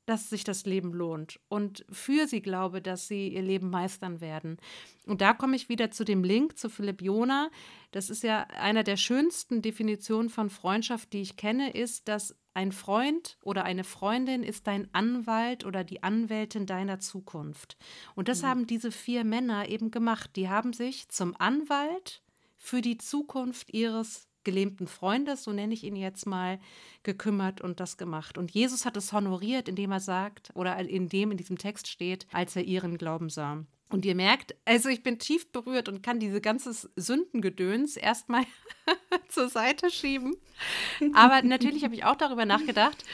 dass 0.06 0.30
sich 0.30 0.42
das 0.42 0.64
Leben 0.64 0.94
lohnt 0.94 1.38
und 1.48 1.84
für 1.90 2.26
sie 2.26 2.40
glaube, 2.40 2.80
dass 2.80 3.08
sie 3.08 3.28
ihr 3.28 3.42
Leben 3.42 3.68
meistern 3.68 4.22
werden. 4.22 4.56
Und 5.04 5.20
da 5.20 5.34
komme 5.34 5.54
ich 5.54 5.68
wieder 5.68 5.90
zu 5.90 6.02
dem 6.02 6.24
Link 6.24 6.56
zu 6.56 6.70
Philipp 6.70 7.02
Jona. 7.02 7.50
Das 7.90 8.08
ist 8.08 8.22
ja 8.22 8.44
einer 8.44 8.84
der 8.84 8.96
schönsten 8.96 9.60
Definitionen 9.60 10.30
von 10.30 10.48
Freundschaft, 10.48 11.12
die 11.12 11.20
ich 11.20 11.36
kenne, 11.36 11.74
ist, 11.74 12.08
dass 12.08 12.34
ein 12.58 12.72
Freund 12.72 13.38
oder 13.40 13.64
eine 13.64 13.84
Freundin 13.84 14.42
ist 14.42 14.66
dein 14.66 14.92
Anwalt 14.92 15.64
oder 15.64 15.84
die 15.84 16.02
Anwältin 16.02 16.66
deiner 16.66 16.98
Zukunft. 16.98 17.76
Und 18.16 18.26
das 18.26 18.42
mhm. 18.42 18.46
haben 18.46 18.66
diese 18.66 18.90
vier 18.90 19.22
Männer 19.22 19.68
eben 19.68 19.92
gemacht. 19.92 20.32
Die 20.34 20.48
haben 20.48 20.72
sich 20.72 21.08
zum 21.08 21.36
Anwalt 21.38 22.20
für 22.56 22.82
die 22.82 22.98
Zukunft 22.98 23.72
ihres 23.72 24.26
gelähmten 24.42 24.88
Freundes, 24.88 25.44
so 25.44 25.52
nenne 25.52 25.72
ich 25.72 25.84
ihn 25.84 25.94
jetzt 25.94 26.26
mal, 26.26 26.58
gekümmert 27.04 27.60
und 27.60 27.78
das 27.78 27.96
gemacht. 27.96 28.36
Und 28.36 28.50
Jesus 28.50 28.84
hat 28.84 28.96
es 28.96 29.12
honoriert, 29.12 29.68
indem 29.68 29.92
er 29.92 30.00
sagt, 30.00 30.50
oder 30.54 30.76
indem 30.78 31.30
in 31.30 31.36
diesem 31.36 31.58
Text 31.58 31.86
steht, 31.86 32.26
als 32.32 32.56
er 32.56 32.64
ihren 32.64 32.98
Glauben 32.98 33.30
sah. 33.30 33.64
Und 33.90 34.04
ihr 34.04 34.14
merkt, 34.14 34.54
also 34.66 34.88
ich 34.90 35.02
bin 35.02 35.18
tief 35.18 35.50
berührt 35.50 35.88
und 35.88 36.02
kann 36.02 36.20
diese 36.20 36.40
ganze 36.40 36.72
Sündengedöns 36.96 37.96
erstmal 37.96 38.44
zur 39.28 39.48
Seite 39.48 39.90
schieben. 39.90 40.36
Aber 41.14 41.42
natürlich 41.42 41.84
habe 41.84 41.94
ich 41.94 42.04
auch 42.04 42.16
darüber 42.16 42.44
nachgedacht. 42.44 43.04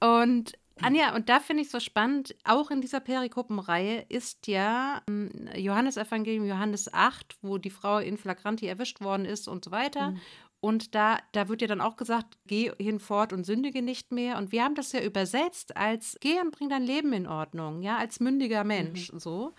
Und 0.00 0.54
Anja, 0.80 1.14
und 1.14 1.28
da 1.28 1.38
finde 1.40 1.62
ich 1.62 1.66
es 1.66 1.72
so 1.72 1.80
spannend, 1.80 2.34
auch 2.42 2.70
in 2.70 2.80
dieser 2.80 3.00
Perikopenreihe 3.00 4.06
ist 4.08 4.48
ja 4.48 5.02
ähm, 5.08 5.48
Johannes 5.56 5.96
Evangelium 5.96 6.46
Johannes 6.46 6.92
8, 6.92 7.36
wo 7.42 7.58
die 7.58 7.70
Frau 7.70 7.98
in 7.98 8.16
Flagranti 8.16 8.66
erwischt 8.66 9.00
worden 9.00 9.24
ist 9.24 9.46
und 9.46 9.64
so 9.64 9.70
weiter. 9.70 10.10
Mhm. 10.10 10.20
Und 10.60 10.94
da, 10.94 11.18
da 11.32 11.48
wird 11.48 11.60
ja 11.60 11.68
dann 11.68 11.82
auch 11.82 11.96
gesagt, 11.96 12.38
geh 12.46 12.72
hinfort 12.80 13.34
und 13.34 13.44
sündige 13.44 13.82
nicht 13.82 14.12
mehr. 14.12 14.38
Und 14.38 14.50
wir 14.50 14.64
haben 14.64 14.74
das 14.74 14.92
ja 14.92 15.02
übersetzt 15.02 15.76
als 15.76 16.16
geh 16.20 16.40
und 16.40 16.52
bring 16.52 16.70
dein 16.70 16.82
Leben 16.84 17.12
in 17.12 17.26
Ordnung, 17.26 17.82
ja, 17.82 17.98
als 17.98 18.18
mündiger 18.18 18.64
Mensch, 18.64 19.12
mhm. 19.12 19.18
so. 19.18 19.54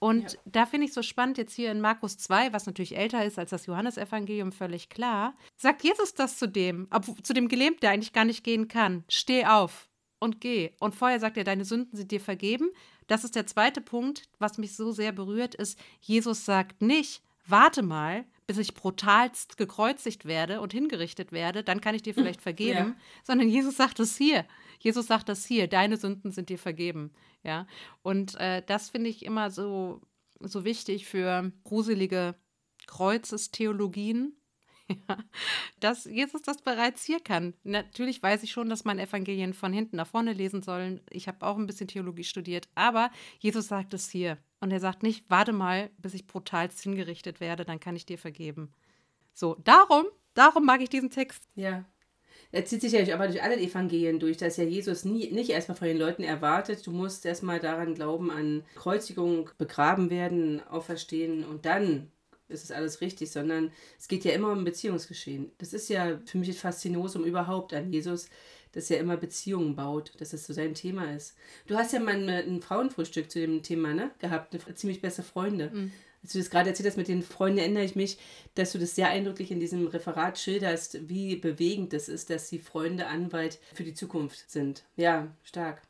Und 0.00 0.32
ja. 0.32 0.38
da 0.44 0.66
finde 0.66 0.86
ich 0.86 0.92
so 0.92 1.02
spannend 1.02 1.38
jetzt 1.38 1.54
hier 1.54 1.72
in 1.72 1.80
Markus 1.80 2.18
2, 2.18 2.52
was 2.52 2.66
natürlich 2.66 2.96
älter 2.96 3.24
ist 3.24 3.38
als 3.38 3.50
das 3.50 3.66
Johannesevangelium, 3.66 4.52
völlig 4.52 4.88
klar, 4.88 5.34
sagt 5.56 5.82
Jesus 5.82 6.14
das 6.14 6.38
zu 6.38 6.46
dem, 6.46 6.88
zu 7.22 7.32
dem 7.32 7.48
Gelähmten, 7.48 7.80
der 7.80 7.90
eigentlich 7.90 8.12
gar 8.12 8.24
nicht 8.24 8.44
gehen 8.44 8.68
kann. 8.68 9.04
Steh 9.08 9.44
auf 9.44 9.88
und 10.20 10.40
geh. 10.40 10.70
Und 10.78 10.94
vorher 10.94 11.18
sagt 11.18 11.36
er, 11.36 11.44
deine 11.44 11.64
Sünden 11.64 11.96
sind 11.96 12.10
dir 12.10 12.20
vergeben. 12.20 12.70
Das 13.08 13.24
ist 13.24 13.34
der 13.34 13.46
zweite 13.46 13.80
Punkt, 13.80 14.28
was 14.38 14.58
mich 14.58 14.76
so 14.76 14.92
sehr 14.92 15.12
berührt, 15.12 15.54
ist, 15.54 15.78
Jesus 16.00 16.44
sagt 16.44 16.82
nicht, 16.82 17.22
warte 17.46 17.82
mal, 17.82 18.24
bis 18.46 18.58
ich 18.58 18.74
brutalst 18.74 19.56
gekreuzigt 19.56 20.24
werde 20.24 20.60
und 20.60 20.72
hingerichtet 20.72 21.32
werde, 21.32 21.64
dann 21.64 21.80
kann 21.80 21.94
ich 21.94 22.02
dir 22.02 22.14
vielleicht 22.14 22.40
vergeben, 22.40 22.78
ja. 22.78 22.96
sondern 23.24 23.48
Jesus 23.48 23.76
sagt 23.76 23.98
es 24.00 24.16
hier. 24.16 24.44
Jesus 24.78 25.06
sagt 25.06 25.28
das 25.28 25.44
hier, 25.44 25.68
deine 25.68 25.96
Sünden 25.96 26.30
sind 26.30 26.48
dir 26.48 26.58
vergeben. 26.58 27.12
Ja, 27.44 27.66
und 28.02 28.34
äh, 28.36 28.62
das 28.66 28.90
finde 28.90 29.10
ich 29.10 29.24
immer 29.24 29.50
so, 29.50 30.00
so 30.40 30.64
wichtig 30.64 31.06
für 31.06 31.52
gruselige 31.64 32.34
Kreuzestheologien, 32.86 34.34
ja, 34.88 35.18
dass 35.80 36.04
Jesus 36.04 36.42
das 36.42 36.62
bereits 36.62 37.04
hier 37.04 37.20
kann. 37.20 37.54
Natürlich 37.62 38.22
weiß 38.22 38.42
ich 38.42 38.50
schon, 38.50 38.68
dass 38.68 38.84
man 38.84 38.98
Evangelien 38.98 39.52
von 39.52 39.72
hinten 39.72 39.96
nach 39.96 40.06
vorne 40.06 40.32
lesen 40.32 40.62
sollen. 40.62 41.00
Ich 41.10 41.28
habe 41.28 41.46
auch 41.46 41.56
ein 41.56 41.66
bisschen 41.66 41.88
Theologie 41.88 42.24
studiert, 42.24 42.68
aber 42.74 43.10
Jesus 43.38 43.68
sagt 43.68 43.94
es 43.94 44.10
hier. 44.10 44.38
Und 44.60 44.72
er 44.72 44.80
sagt 44.80 45.02
nicht, 45.02 45.24
warte 45.28 45.52
mal, 45.52 45.90
bis 45.98 46.14
ich 46.14 46.26
brutalst 46.26 46.80
hingerichtet 46.82 47.40
werde, 47.40 47.64
dann 47.64 47.78
kann 47.78 47.94
ich 47.94 48.06
dir 48.06 48.18
vergeben. 48.18 48.72
So, 49.32 49.54
darum, 49.62 50.06
darum 50.34 50.64
mag 50.64 50.80
ich 50.80 50.88
diesen 50.88 51.10
Text. 51.10 51.44
Ja, 51.54 51.84
er 52.50 52.64
zieht 52.64 52.80
sich 52.80 52.92
ja 52.92 53.14
aber 53.14 53.26
durch 53.26 53.42
alle 53.42 53.58
Evangelien 53.58 54.18
durch, 54.18 54.36
dass 54.36 54.56
ja 54.56 54.64
Jesus 54.64 55.04
nie, 55.04 55.30
nicht 55.30 55.50
erstmal 55.50 55.76
von 55.76 55.88
den 55.88 55.98
Leuten 55.98 56.22
erwartet, 56.22 56.86
du 56.86 56.90
musst 56.90 57.26
erstmal 57.26 57.60
daran 57.60 57.94
glauben, 57.94 58.30
an 58.30 58.64
Kreuzigung, 58.74 59.50
begraben 59.58 60.10
werden, 60.10 60.62
auferstehen 60.68 61.44
und 61.44 61.66
dann 61.66 62.10
ist 62.48 62.64
es 62.64 62.70
alles 62.72 63.00
richtig, 63.02 63.30
sondern 63.30 63.70
es 63.98 64.08
geht 64.08 64.24
ja 64.24 64.32
immer 64.32 64.52
um 64.52 64.64
Beziehungsgeschehen. 64.64 65.52
Das 65.58 65.74
ist 65.74 65.90
ja 65.90 66.18
für 66.24 66.38
mich 66.38 66.48
das 66.48 66.58
Faszinosum 66.58 67.24
überhaupt 67.24 67.74
an 67.74 67.92
Jesus, 67.92 68.30
dass 68.72 68.90
er 68.90 69.00
immer 69.00 69.16
Beziehungen 69.16 69.76
baut, 69.76 70.12
dass 70.18 70.30
das 70.30 70.46
so 70.46 70.52
sein 70.52 70.74
Thema 70.74 71.14
ist. 71.14 71.36
Du 71.66 71.76
hast 71.76 71.92
ja 71.92 72.00
mal 72.00 72.14
ein, 72.14 72.28
ein 72.28 72.62
Frauenfrühstück 72.62 73.30
zu 73.30 73.40
dem 73.40 73.62
Thema 73.62 73.92
ne, 73.92 74.10
gehabt, 74.18 74.54
eine, 74.54 74.74
ziemlich 74.74 75.00
beste 75.00 75.22
Freunde. 75.22 75.70
Mhm. 75.72 75.92
Als 76.22 76.32
du 76.32 76.38
das 76.38 76.50
gerade 76.50 76.70
erzählt 76.70 76.88
hast 76.88 76.96
mit 76.96 77.08
den 77.08 77.22
Freunden, 77.22 77.58
erinnere 77.58 77.84
ich 77.84 77.96
mich, 77.96 78.18
dass 78.54 78.72
du 78.72 78.78
das 78.78 78.94
sehr 78.94 79.08
eindrücklich 79.08 79.50
in 79.50 79.60
diesem 79.60 79.86
Referat 79.86 80.38
schilderst, 80.38 81.08
wie 81.08 81.36
bewegend 81.36 81.94
es 81.94 82.08
ist, 82.08 82.30
dass 82.30 82.48
die 82.48 82.58
Freunde 82.58 83.06
Anwalt 83.06 83.58
für 83.74 83.84
die 83.84 83.94
Zukunft 83.94 84.50
sind. 84.50 84.84
Ja, 84.96 85.28
stark. 85.44 85.82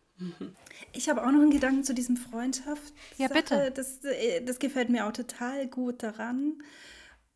Ich 0.93 1.09
habe 1.09 1.23
auch 1.23 1.31
noch 1.31 1.41
einen 1.41 1.51
Gedanken 1.51 1.85
zu 1.85 1.95
diesem 1.95 2.17
Freundschaft. 2.17 2.93
Ja, 3.17 3.29
bitte. 3.29 3.71
Das, 3.71 4.05
äh, 4.05 4.43
das 4.45 4.59
gefällt 4.59 4.91
mir 4.91 5.07
auch 5.07 5.13
total 5.13 5.67
gut 5.69 6.03
daran. 6.03 6.63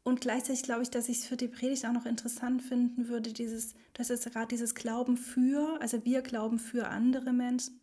Und 0.05 0.21
gleichzeitig 0.21 0.65
glaube 0.65 0.83
ich, 0.83 0.91
dass 0.91 1.09
ich 1.09 1.19
es 1.19 1.27
für 1.27 1.37
die 1.37 1.47
Predigt 1.47 1.87
auch 1.87 1.93
noch 1.93 2.07
interessant 2.07 2.63
finden 2.63 3.09
würde, 3.09 3.33
dieses, 3.33 3.75
das 3.95 4.11
ist 4.11 4.31
gerade 4.33 4.49
dieses 4.49 4.75
Glauben 4.75 5.17
für, 5.17 5.81
also 5.81 6.05
wir 6.05 6.23
glauben 6.23 6.59
für 6.59 6.89
andere 6.89 7.33
Menschen, 7.33 7.81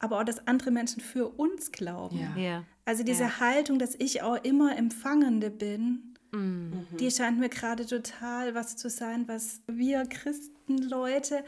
aber 0.00 0.18
auch, 0.18 0.24
dass 0.24 0.46
andere 0.46 0.70
Menschen 0.70 1.00
für 1.00 1.28
uns 1.28 1.70
glauben. 1.70 2.18
Ja. 2.36 2.64
Also 2.84 3.04
diese 3.04 3.24
ja. 3.24 3.40
Haltung, 3.40 3.78
dass 3.78 3.94
ich 3.94 4.22
auch 4.22 4.42
immer 4.42 4.76
Empfangende 4.76 5.50
bin, 5.50 6.14
mhm. 6.32 6.86
die 6.98 7.10
scheint 7.10 7.38
mir 7.38 7.48
gerade 7.48 7.86
total 7.86 8.54
was 8.54 8.76
zu 8.76 8.90
sein, 8.90 9.28
was 9.28 9.60
wir 9.68 10.04
Christenleute 10.06 11.44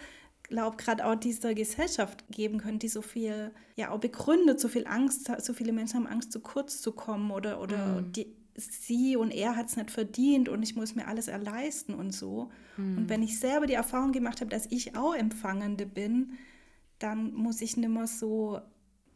glaube 0.52 0.76
gerade 0.76 1.04
auch 1.06 1.14
dieser 1.14 1.54
Gesellschaft 1.54 2.24
geben 2.30 2.58
können, 2.58 2.78
die 2.78 2.88
so 2.88 3.02
viel, 3.02 3.50
ja 3.76 3.90
auch 3.90 3.98
begründet, 3.98 4.60
so 4.60 4.68
viel 4.68 4.86
Angst, 4.86 5.30
so 5.38 5.54
viele 5.54 5.72
Menschen 5.72 5.96
haben 5.96 6.06
Angst, 6.06 6.30
zu 6.30 6.40
kurz 6.40 6.80
zu 6.80 6.92
kommen 6.92 7.30
oder, 7.30 7.60
oder 7.60 8.02
mhm. 8.02 8.12
die, 8.12 8.26
sie 8.54 9.16
und 9.16 9.30
er 9.30 9.56
hat 9.56 9.66
es 9.66 9.76
nicht 9.76 9.90
verdient 9.90 10.48
und 10.48 10.62
ich 10.62 10.76
muss 10.76 10.94
mir 10.94 11.08
alles 11.08 11.28
erleisten 11.28 11.94
und 11.94 12.12
so. 12.12 12.50
Mhm. 12.76 12.98
Und 12.98 13.08
wenn 13.08 13.22
ich 13.22 13.38
selber 13.38 13.66
die 13.66 13.74
Erfahrung 13.74 14.12
gemacht 14.12 14.40
habe, 14.40 14.50
dass 14.50 14.66
ich 14.70 14.96
auch 14.96 15.14
Empfangende 15.14 15.86
bin, 15.86 16.34
dann 17.02 17.32
muss 17.34 17.60
ich 17.60 17.76
nicht 17.76 17.88
mehr 17.88 18.06
so 18.06 18.60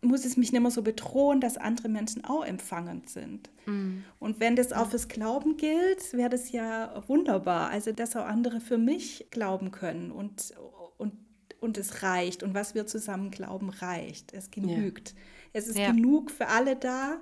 muss 0.03 0.25
es 0.25 0.37
mich 0.37 0.53
nicht 0.53 0.61
mehr 0.61 0.70
so 0.70 0.83
bedrohen, 0.83 1.40
dass 1.40 1.57
andere 1.57 1.88
Menschen 1.88 2.25
auch 2.25 2.44
empfangend 2.44 3.09
sind. 3.11 3.51
Mhm. 3.66 4.05
Und 4.18 4.40
wenn 4.40 4.57
das 4.57 4.72
auch 4.72 4.88
fürs 4.90 5.09
Glauben 5.09 5.57
gilt, 5.57 6.12
wäre 6.12 6.31
das 6.31 6.53
ja 6.53 7.03
wunderbar. 7.09 7.70
Also, 7.70 7.92
dass 7.92 8.16
auch 8.16 8.25
andere 8.25 8.61
für 8.61 8.79
mich 8.79 9.27
glauben 9.31 9.70
können 9.70 10.11
und, 10.11 10.55
und, 10.99 11.14
und 11.61 11.79
es 11.79 12.03
reicht. 12.03 12.42
Und 12.42 12.55
was 12.55 12.75
wir 12.75 12.87
zusammen 12.87 13.31
glauben, 13.31 13.70
reicht. 13.70 14.33
Es 14.33 14.51
genügt. 14.51 15.11
Ja. 15.11 15.16
Es 15.53 15.68
ist 15.68 15.79
ja. 15.79 15.90
genug 15.90 16.31
für 16.31 16.49
alle 16.49 16.77
da. 16.77 17.18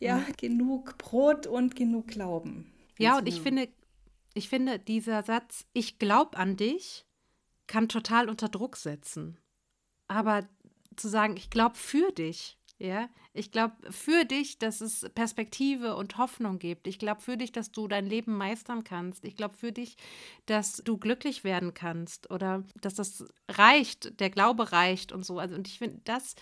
Ja, 0.00 0.18
mhm. 0.18 0.32
genug 0.36 0.98
Brot 0.98 1.46
und 1.46 1.74
genug 1.74 2.08
Glauben. 2.08 2.72
Ja, 2.98 3.18
und 3.18 3.26
ich 3.26 3.40
finde, 3.40 3.68
ich 4.34 4.48
finde, 4.48 4.78
dieser 4.78 5.24
Satz, 5.24 5.64
ich 5.72 5.98
glaube 5.98 6.36
an 6.36 6.56
dich, 6.56 7.04
kann 7.66 7.88
total 7.88 8.28
unter 8.28 8.48
Druck 8.48 8.76
setzen. 8.76 9.38
Aber 10.08 10.46
zu 10.96 11.08
sagen, 11.08 11.36
ich 11.36 11.50
glaube 11.50 11.76
für 11.76 12.10
dich, 12.12 12.58
ja, 12.78 13.08
ich 13.32 13.50
glaube 13.50 13.74
für 13.90 14.24
dich, 14.24 14.58
dass 14.58 14.80
es 14.80 15.08
Perspektive 15.14 15.96
und 15.96 16.18
Hoffnung 16.18 16.58
gibt. 16.58 16.86
Ich 16.86 16.98
glaube 16.98 17.20
für 17.20 17.36
dich, 17.36 17.52
dass 17.52 17.70
du 17.70 17.88
dein 17.88 18.06
Leben 18.06 18.36
meistern 18.36 18.84
kannst. 18.84 19.24
Ich 19.24 19.36
glaube 19.36 19.54
für 19.56 19.72
dich, 19.72 19.96
dass 20.46 20.76
du 20.84 20.96
glücklich 20.96 21.44
werden 21.44 21.74
kannst 21.74 22.30
oder 22.30 22.64
dass 22.80 22.94
das 22.94 23.24
reicht, 23.48 24.18
der 24.20 24.30
Glaube 24.30 24.72
reicht 24.72 25.12
und 25.12 25.24
so. 25.24 25.38
Also 25.38 25.54
und 25.54 25.68
ich 25.68 25.78
finde 25.78 26.00
das 26.04 26.34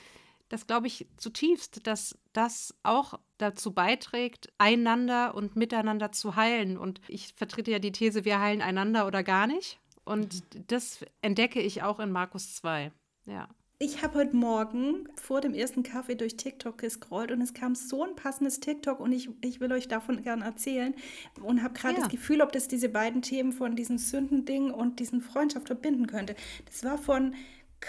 das 0.49 0.67
glaube 0.67 0.87
ich 0.87 1.07
zutiefst, 1.17 1.87
dass 1.87 2.17
das 2.33 2.75
auch 2.83 3.19
dazu 3.39 3.73
beiträgt, 3.73 4.53
einander 4.59 5.35
und 5.35 5.57
miteinander 5.57 6.13
zu 6.13 6.37
heilen. 6.37 6.79
Und 6.79 7.01
ich 7.09 7.35
vertrete 7.35 7.71
ja 7.71 7.79
die 7.79 7.93
These, 7.93 8.25
wir 8.25 8.41
heilen 8.41 8.63
einander 8.63 9.07
oder 9.07 9.23
gar 9.23 9.47
nicht. 9.47 9.81
Und 10.05 10.35
mhm. 10.55 10.65
das 10.69 11.05
entdecke 11.21 11.61
ich 11.61 11.83
auch 11.83 11.99
in 11.99 12.13
Markus 12.13 12.55
2. 12.57 12.93
Ja. 13.27 13.49
Ich 13.79 14.03
habe 14.03 14.15
heute 14.15 14.35
Morgen 14.35 15.07
vor 15.17 15.43
dem 15.43 15.53
ersten 15.53 15.83
Kaffee 15.83 16.15
durch 16.15 16.39
TikTok 16.39 16.79
gescrollt 16.79 17.31
und 17.31 17.43
es 17.43 17.53
kam 17.53 17.75
so 17.75 18.05
ein 18.05 18.17
passendes 18.17 18.59
TikTok 18.59 19.01
und 19.01 19.13
ich, 19.13 19.29
ich 19.43 19.61
will 19.61 19.71
euch 19.71 19.87
davon 19.87 20.23
gerne 20.23 20.47
erzählen 20.47 20.95
und 21.43 21.63
habe 21.63 21.75
gerade 21.75 21.97
ja. 21.97 22.01
das 22.01 22.09
Gefühl, 22.09 22.41
ob 22.41 22.53
das 22.53 22.69
diese 22.69 22.89
beiden 22.89 23.21
Themen 23.21 23.53
von 23.53 23.77
diesem 23.77 23.99
Sündending 23.99 24.71
und 24.71 24.99
diesen 24.99 25.21
Freundschaft 25.21 25.67
verbinden 25.67 26.07
könnte. 26.07 26.37
Das 26.65 26.85
war 26.85 26.97
von 26.97 27.35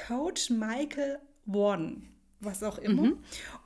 Coach 0.08 0.50
Michael 0.50 1.20
Warden 1.46 2.10
was 2.40 2.62
auch 2.62 2.78
immer. 2.78 3.04
Mhm. 3.04 3.18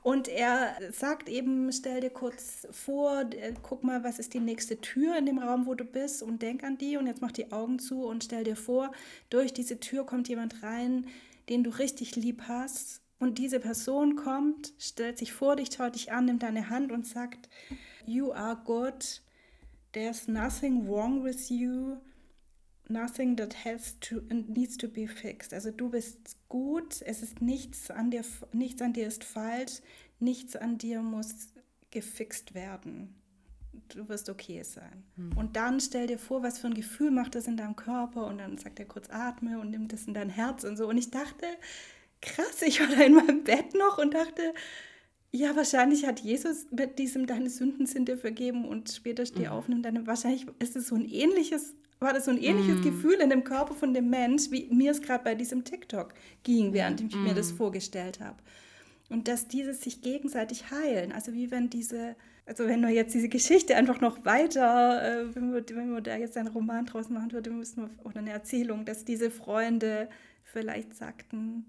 Und 0.02 0.28
er 0.28 0.74
sagt 0.92 1.28
eben, 1.28 1.70
stell 1.72 2.00
dir 2.00 2.10
kurz 2.10 2.66
vor, 2.70 3.24
guck 3.62 3.84
mal, 3.84 4.02
was 4.02 4.18
ist 4.18 4.32
die 4.32 4.40
nächste 4.40 4.80
Tür 4.80 5.16
in 5.18 5.26
dem 5.26 5.38
Raum, 5.38 5.66
wo 5.66 5.74
du 5.74 5.84
bist 5.84 6.22
und 6.22 6.40
denk 6.40 6.64
an 6.64 6.78
die 6.78 6.96
und 6.96 7.06
jetzt 7.06 7.20
mach 7.20 7.32
die 7.32 7.52
Augen 7.52 7.78
zu 7.78 8.06
und 8.06 8.24
stell 8.24 8.44
dir 8.44 8.56
vor, 8.56 8.92
durch 9.28 9.52
diese 9.52 9.78
Tür 9.78 10.06
kommt 10.06 10.28
jemand 10.28 10.62
rein, 10.62 11.06
den 11.52 11.64
du 11.64 11.70
richtig 11.70 12.16
lieb 12.16 12.44
hast. 12.48 13.02
Und 13.18 13.36
diese 13.36 13.60
Person 13.60 14.16
kommt, 14.16 14.72
stellt 14.78 15.18
sich 15.18 15.32
vor 15.34 15.56
dich, 15.56 15.68
schaut 15.76 15.94
dich 15.94 16.10
an, 16.10 16.24
nimmt 16.24 16.42
deine 16.42 16.70
Hand 16.70 16.90
und 16.90 17.06
sagt, 17.06 17.50
You 18.06 18.32
are 18.32 18.56
good, 18.64 19.22
there's 19.92 20.26
nothing 20.26 20.88
wrong 20.88 21.22
with 21.22 21.50
you, 21.50 21.98
nothing 22.88 23.36
that 23.36 23.66
has 23.66 24.00
to 24.00 24.22
needs 24.30 24.78
to 24.78 24.88
be 24.88 25.06
fixed. 25.06 25.52
Also 25.52 25.70
du 25.70 25.90
bist 25.90 26.36
gut, 26.48 27.02
es 27.02 27.22
ist 27.22 27.42
nichts 27.42 27.90
an 27.90 28.10
dir, 28.10 28.22
nichts 28.52 28.80
an 28.80 28.94
dir 28.94 29.06
ist 29.06 29.22
falsch, 29.22 29.82
nichts 30.20 30.56
an 30.56 30.78
dir 30.78 31.02
muss 31.02 31.50
gefixt 31.90 32.54
werden. 32.54 33.21
Du 33.94 34.08
wirst 34.08 34.28
okay 34.28 34.62
sein. 34.62 35.04
Hm. 35.16 35.36
Und 35.36 35.56
dann 35.56 35.80
stell 35.80 36.06
dir 36.06 36.18
vor, 36.18 36.42
was 36.42 36.58
für 36.58 36.66
ein 36.66 36.74
Gefühl 36.74 37.10
macht 37.10 37.34
das 37.34 37.46
in 37.46 37.56
deinem 37.56 37.76
Körper 37.76 38.26
und 38.26 38.38
dann 38.38 38.58
sagt 38.58 38.78
er 38.78 38.86
kurz 38.86 39.08
atme 39.10 39.58
und 39.58 39.70
nimmt 39.70 39.92
das 39.92 40.06
in 40.06 40.14
dein 40.14 40.30
Herz 40.30 40.64
und 40.64 40.76
so. 40.76 40.88
Und 40.88 40.96
ich 40.96 41.10
dachte, 41.10 41.46
krass, 42.20 42.62
ich 42.62 42.80
war 42.80 42.88
da 42.88 43.02
in 43.02 43.14
meinem 43.14 43.44
Bett 43.44 43.74
noch 43.74 43.98
und 43.98 44.14
dachte, 44.14 44.54
ja, 45.30 45.56
wahrscheinlich 45.56 46.06
hat 46.06 46.20
Jesus 46.20 46.66
mit 46.70 46.98
diesem 46.98 47.26
deine 47.26 47.48
Sünden 47.48 47.86
sind 47.86 48.08
dir 48.08 48.18
vergeben 48.18 48.66
und 48.66 48.90
später 48.90 49.24
steh 49.24 49.46
mhm. 49.46 49.52
auf, 49.52 49.68
nimm 49.68 49.82
deine. 49.82 50.06
Wahrscheinlich 50.06 50.46
ist 50.58 50.76
es 50.76 50.88
so 50.88 50.94
ein 50.94 51.06
ähnliches, 51.06 51.74
war 52.00 52.12
das 52.12 52.26
so 52.26 52.30
ein 52.30 52.42
ähnliches 52.42 52.78
mhm. 52.78 52.82
Gefühl 52.82 53.14
in 53.14 53.30
dem 53.30 53.42
Körper 53.42 53.74
von 53.74 53.94
dem 53.94 54.10
Mensch, 54.10 54.50
wie 54.50 54.68
mir 54.70 54.90
es 54.90 55.00
gerade 55.00 55.24
bei 55.24 55.34
diesem 55.34 55.64
TikTok 55.64 56.12
ging, 56.42 56.74
während 56.74 57.00
ich 57.00 57.14
mhm. 57.14 57.24
mir 57.24 57.34
das 57.34 57.52
mhm. 57.52 57.56
vorgestellt 57.56 58.20
habe. 58.20 58.36
Und 59.08 59.26
dass 59.26 59.48
dieses 59.48 59.80
sich 59.80 60.02
gegenseitig 60.02 60.70
heilen, 60.70 61.12
also 61.12 61.32
wie 61.32 61.50
wenn 61.50 61.70
diese, 61.70 62.14
also 62.46 62.66
wenn 62.66 62.80
wir 62.80 62.90
jetzt 62.90 63.14
diese 63.14 63.28
Geschichte 63.28 63.76
einfach 63.76 64.00
noch 64.00 64.24
weiter, 64.24 65.02
äh, 65.02 65.34
wenn, 65.34 65.52
wir, 65.52 65.64
wenn 65.76 65.92
wir 65.92 66.00
da 66.00 66.16
jetzt 66.16 66.36
einen 66.36 66.48
Roman 66.48 66.86
draus 66.86 67.08
machen 67.08 67.32
würden, 67.32 67.58
müssen 67.58 67.82
wir, 67.82 68.06
oder 68.06 68.18
eine 68.18 68.32
Erzählung, 68.32 68.84
dass 68.84 69.04
diese 69.04 69.30
Freunde 69.30 70.08
vielleicht 70.44 70.94
sagten, 70.94 71.64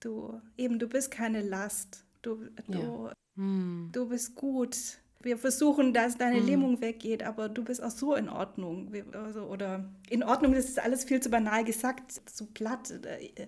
du, 0.00 0.40
eben, 0.56 0.78
du 0.78 0.88
bist 0.88 1.10
keine 1.10 1.42
Last, 1.42 2.04
du, 2.22 2.48
du, 2.68 3.10
hm. 3.36 3.90
du 3.92 4.08
bist 4.08 4.34
gut. 4.34 4.76
Wir 5.22 5.38
versuchen, 5.38 5.94
dass 5.94 6.18
deine 6.18 6.38
hm. 6.38 6.46
Lähmung 6.46 6.80
weggeht, 6.80 7.22
aber 7.22 7.48
du 7.48 7.64
bist 7.64 7.82
auch 7.82 7.90
so 7.90 8.14
in 8.14 8.28
Ordnung. 8.28 8.92
Also, 9.12 9.44
oder 9.44 9.88
in 10.10 10.22
Ordnung, 10.22 10.52
das 10.52 10.66
ist 10.66 10.78
alles 10.78 11.04
viel 11.04 11.20
zu 11.20 11.30
banal 11.30 11.64
gesagt, 11.64 12.12
zu 12.28 12.46
platt. 12.46 12.92
Äh, 13.04 13.46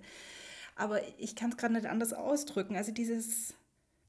aber 0.76 1.00
ich 1.18 1.34
kann 1.34 1.50
es 1.50 1.56
gerade 1.56 1.74
nicht 1.74 1.86
anders 1.86 2.12
ausdrücken. 2.12 2.76
Also 2.76 2.92
dieses, 2.92 3.54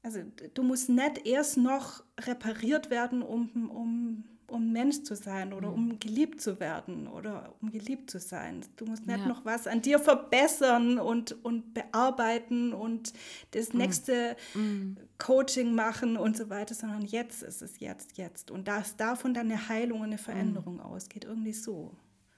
also 0.02 0.20
du 0.54 0.62
musst 0.62 0.88
nicht 0.88 1.26
erst 1.26 1.56
noch 1.56 2.02
repariert 2.18 2.90
werden, 2.90 3.22
um, 3.22 3.70
um 3.70 4.24
um 4.50 4.72
Mensch 4.72 5.02
zu 5.02 5.14
sein 5.14 5.52
oder 5.52 5.68
mhm. 5.68 5.74
um 5.74 5.98
geliebt 5.98 6.40
zu 6.40 6.60
werden 6.60 7.06
oder 7.06 7.54
um 7.60 7.70
geliebt 7.70 8.10
zu 8.10 8.18
sein. 8.18 8.64
Du 8.76 8.84
musst 8.84 9.06
nicht 9.06 9.20
ja. 9.20 9.26
noch 9.26 9.44
was 9.44 9.66
an 9.66 9.82
dir 9.82 9.98
verbessern 9.98 10.98
und, 10.98 11.44
und 11.44 11.72
bearbeiten 11.72 12.72
und 12.72 13.12
das 13.52 13.72
mhm. 13.72 13.78
nächste 13.78 14.36
mhm. 14.54 14.96
Coaching 15.18 15.74
machen 15.74 16.16
und 16.16 16.36
so 16.36 16.50
weiter, 16.50 16.74
sondern 16.74 17.02
jetzt 17.02 17.42
ist 17.42 17.62
es 17.62 17.80
jetzt, 17.80 18.18
jetzt. 18.18 18.50
Und 18.50 18.68
dass 18.68 18.96
davon 18.96 19.34
dann 19.34 19.50
eine 19.50 19.68
Heilung 19.68 20.00
und 20.00 20.06
eine 20.06 20.18
Veränderung 20.18 20.74
mhm. 20.74 20.80
ausgeht, 20.80 21.24
irgendwie 21.24 21.52
so. 21.52 21.92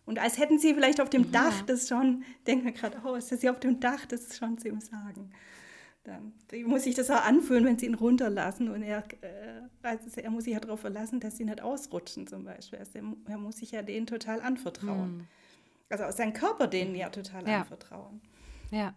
Und 0.05 0.19
als 0.19 0.39
hätten 0.39 0.59
sie 0.59 0.75
vielleicht 0.75 1.01
auf 1.01 1.11
dem. 1.11 1.31
Dach 1.31 1.63
das 1.63 1.89
schon, 1.89 2.25
denken 2.47 2.65
wir 2.65 2.73
gerade, 2.73 2.99
oh, 3.05 3.15
ist 3.15 3.31
das 3.31 3.41
hier 3.41 3.53
auf 3.53 3.61
dem 3.61 3.81
Dach, 3.81 4.05
das 4.07 4.37
schon 4.37 4.59
zu 4.59 4.69
ihm 4.69 4.81
sagen 4.81 5.31
dann 6.05 6.33
muss 6.65 6.85
sich 6.85 6.95
das 6.95 7.11
auch 7.11 7.25
anfühlen, 7.25 7.65
wenn 7.65 7.79
sie 7.79 7.87
ihn 7.87 7.95
runterlassen 7.95 8.69
und 8.69 8.83
er, 8.83 9.05
äh, 9.21 9.63
also 9.83 10.21
er 10.21 10.31
muss 10.31 10.45
sich 10.45 10.53
ja 10.53 10.61
darauf 10.61 10.81
verlassen, 10.81 11.21
dass 11.21 11.37
sie 11.37 11.45
nicht 11.45 11.61
ausrutschen 11.61 12.27
zum 12.27 12.45
Beispiel. 12.45 12.81
Also 12.81 12.99
er, 12.99 13.05
er 13.29 13.39
muss 13.39 13.59
sich 13.59 13.71
ja 13.71 13.83
denen 13.83 14.07
total 14.07 14.41
anvertrauen. 14.41 15.21
Hm. 15.21 15.27
Also 15.91 16.05
sein 16.17 16.33
Körper 16.33 16.67
denen 16.67 16.95
ja 16.95 17.11
total 17.11 17.47
ja. 17.49 17.61
anvertrauen. 17.61 18.21
Ja. 18.71 18.95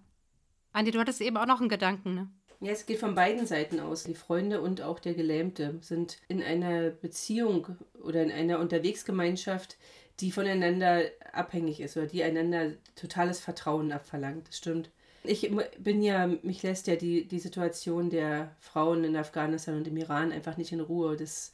Andi, 0.71 0.91
du 0.91 0.99
hattest 0.99 1.21
eben 1.21 1.37
auch 1.37 1.45
noch 1.45 1.59
einen 1.59 1.69
Gedanken, 1.69 2.15
ne? 2.15 2.29
Ja, 2.61 2.71
es 2.71 2.85
geht 2.85 2.99
von 2.99 3.15
beiden 3.15 3.45
Seiten 3.45 3.79
aus. 3.79 4.05
Die 4.05 4.15
Freunde 4.15 4.61
und 4.61 4.81
auch 4.81 4.99
der 4.99 5.13
Gelähmte 5.13 5.77
sind 5.81 6.19
in 6.29 6.41
einer 6.41 6.89
Beziehung 6.89 7.67
oder 8.01 8.23
in 8.23 8.31
einer 8.31 8.59
Unterwegsgemeinschaft, 8.59 9.77
die 10.21 10.31
voneinander 10.31 11.01
abhängig 11.33 11.81
ist 11.81 11.97
oder 11.97 12.07
die 12.07 12.23
einander 12.23 12.71
totales 12.95 13.39
Vertrauen 13.41 13.91
abverlangt. 13.91 14.47
Das 14.47 14.57
stimmt. 14.57 14.89
Ich 15.27 15.51
bin 15.79 16.01
ja, 16.01 16.27
mich 16.27 16.63
lässt 16.63 16.87
ja 16.87 16.95
die, 16.95 17.27
die 17.27 17.39
Situation 17.39 18.09
der 18.09 18.55
Frauen 18.59 19.03
in 19.03 19.15
Afghanistan 19.15 19.75
und 19.77 19.87
im 19.87 19.97
Iran 19.97 20.31
einfach 20.31 20.57
nicht 20.57 20.71
in 20.71 20.79
Ruhe. 20.79 21.15
Das 21.15 21.51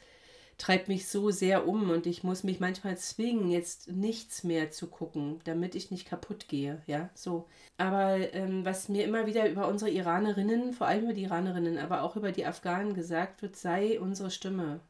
treibt 0.61 0.87
mich 0.87 1.07
so 1.07 1.31
sehr 1.31 1.67
um 1.67 1.89
und 1.89 2.05
ich 2.05 2.23
muss 2.23 2.43
mich 2.43 2.59
manchmal 2.59 2.95
zwingen, 2.97 3.49
jetzt 3.49 3.89
nichts 3.89 4.43
mehr 4.43 4.69
zu 4.69 4.87
gucken, 4.87 5.39
damit 5.43 5.73
ich 5.73 5.89
nicht 5.89 6.07
kaputt 6.07 6.47
gehe, 6.47 6.81
ja, 6.85 7.09
so. 7.15 7.47
Aber 7.77 8.17
ähm, 8.33 8.63
was 8.63 8.87
mir 8.87 9.03
immer 9.05 9.25
wieder 9.25 9.49
über 9.49 9.67
unsere 9.67 9.89
Iranerinnen, 9.89 10.73
vor 10.73 10.85
allem 10.87 11.05
über 11.05 11.13
die 11.13 11.23
Iranerinnen, 11.23 11.79
aber 11.79 12.03
auch 12.03 12.15
über 12.15 12.31
die 12.31 12.45
Afghanen 12.45 12.93
gesagt 12.93 13.41
wird, 13.41 13.55
sei 13.55 13.99
unsere 13.99 14.29
Stimme. 14.29 14.81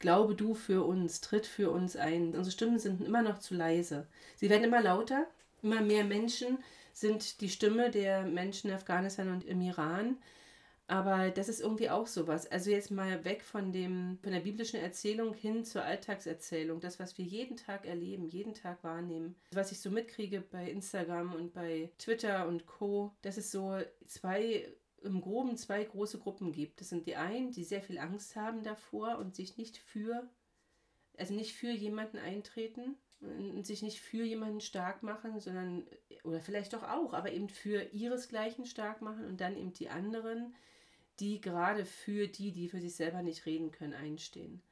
Glaube 0.00 0.34
du 0.34 0.54
für 0.54 0.84
uns, 0.86 1.20
tritt 1.22 1.46
für 1.46 1.70
uns 1.70 1.96
ein. 1.96 2.34
Unsere 2.34 2.50
Stimmen 2.50 2.78
sind 2.78 3.02
immer 3.02 3.22
noch 3.22 3.38
zu 3.38 3.54
leise. 3.54 4.06
Sie 4.36 4.50
werden 4.50 4.64
immer 4.64 4.82
lauter, 4.82 5.26
immer 5.62 5.80
mehr 5.80 6.04
Menschen 6.04 6.58
sind 6.92 7.40
die 7.40 7.48
Stimme 7.48 7.90
der 7.90 8.22
Menschen 8.22 8.70
in 8.70 8.76
Afghanistan 8.76 9.28
und 9.28 9.44
im 9.44 9.60
Iran. 9.60 10.18
Aber 10.90 11.30
das 11.30 11.48
ist 11.48 11.60
irgendwie 11.60 11.88
auch 11.88 12.08
sowas. 12.08 12.50
Also 12.50 12.70
jetzt 12.70 12.90
mal 12.90 13.24
weg 13.24 13.44
von 13.44 13.70
dem, 13.70 14.18
von 14.24 14.32
der 14.32 14.40
biblischen 14.40 14.80
Erzählung 14.80 15.34
hin 15.34 15.64
zur 15.64 15.84
Alltagserzählung. 15.84 16.80
Das, 16.80 16.98
was 16.98 17.16
wir 17.16 17.24
jeden 17.24 17.56
Tag 17.56 17.86
erleben, 17.86 18.26
jeden 18.26 18.54
Tag 18.54 18.82
wahrnehmen. 18.82 19.36
Was 19.52 19.70
ich 19.70 19.78
so 19.78 19.88
mitkriege 19.88 20.40
bei 20.40 20.68
Instagram 20.68 21.32
und 21.34 21.52
bei 21.52 21.92
Twitter 21.98 22.48
und 22.48 22.66
Co., 22.66 23.12
dass 23.22 23.36
es 23.36 23.52
so 23.52 23.78
zwei, 24.04 24.66
im 25.02 25.20
Groben 25.20 25.56
zwei 25.56 25.84
große 25.84 26.18
Gruppen 26.18 26.50
gibt. 26.50 26.80
Das 26.80 26.88
sind 26.88 27.06
die 27.06 27.14
einen, 27.14 27.52
die 27.52 27.62
sehr 27.62 27.82
viel 27.82 28.00
Angst 28.00 28.34
haben 28.34 28.64
davor 28.64 29.18
und 29.18 29.36
sich 29.36 29.56
nicht 29.56 29.78
für, 29.78 30.28
also 31.16 31.34
nicht 31.34 31.54
für 31.54 31.70
jemanden 31.70 32.18
eintreten 32.18 32.96
sich 33.62 33.82
nicht 33.82 34.00
für 34.00 34.24
jemanden 34.24 34.60
stark 34.60 35.02
machen, 35.02 35.40
sondern, 35.40 35.86
oder 36.24 36.40
vielleicht 36.40 36.72
doch 36.72 36.82
auch, 36.82 37.12
aber 37.12 37.32
eben 37.32 37.48
für 37.48 37.82
ihresgleichen 37.92 38.64
stark 38.64 39.02
machen 39.02 39.26
und 39.26 39.40
dann 39.40 39.56
eben 39.56 39.72
die 39.72 39.90
anderen, 39.90 40.54
die 41.18 41.40
gerade 41.40 41.84
für 41.84 42.28
die, 42.28 42.52
die 42.52 42.68
für 42.68 42.80
sich 42.80 42.94
selber 42.94 43.22
nicht 43.22 43.44
reden 43.44 43.72
können, 43.72 43.92
einstehen. 43.92 44.62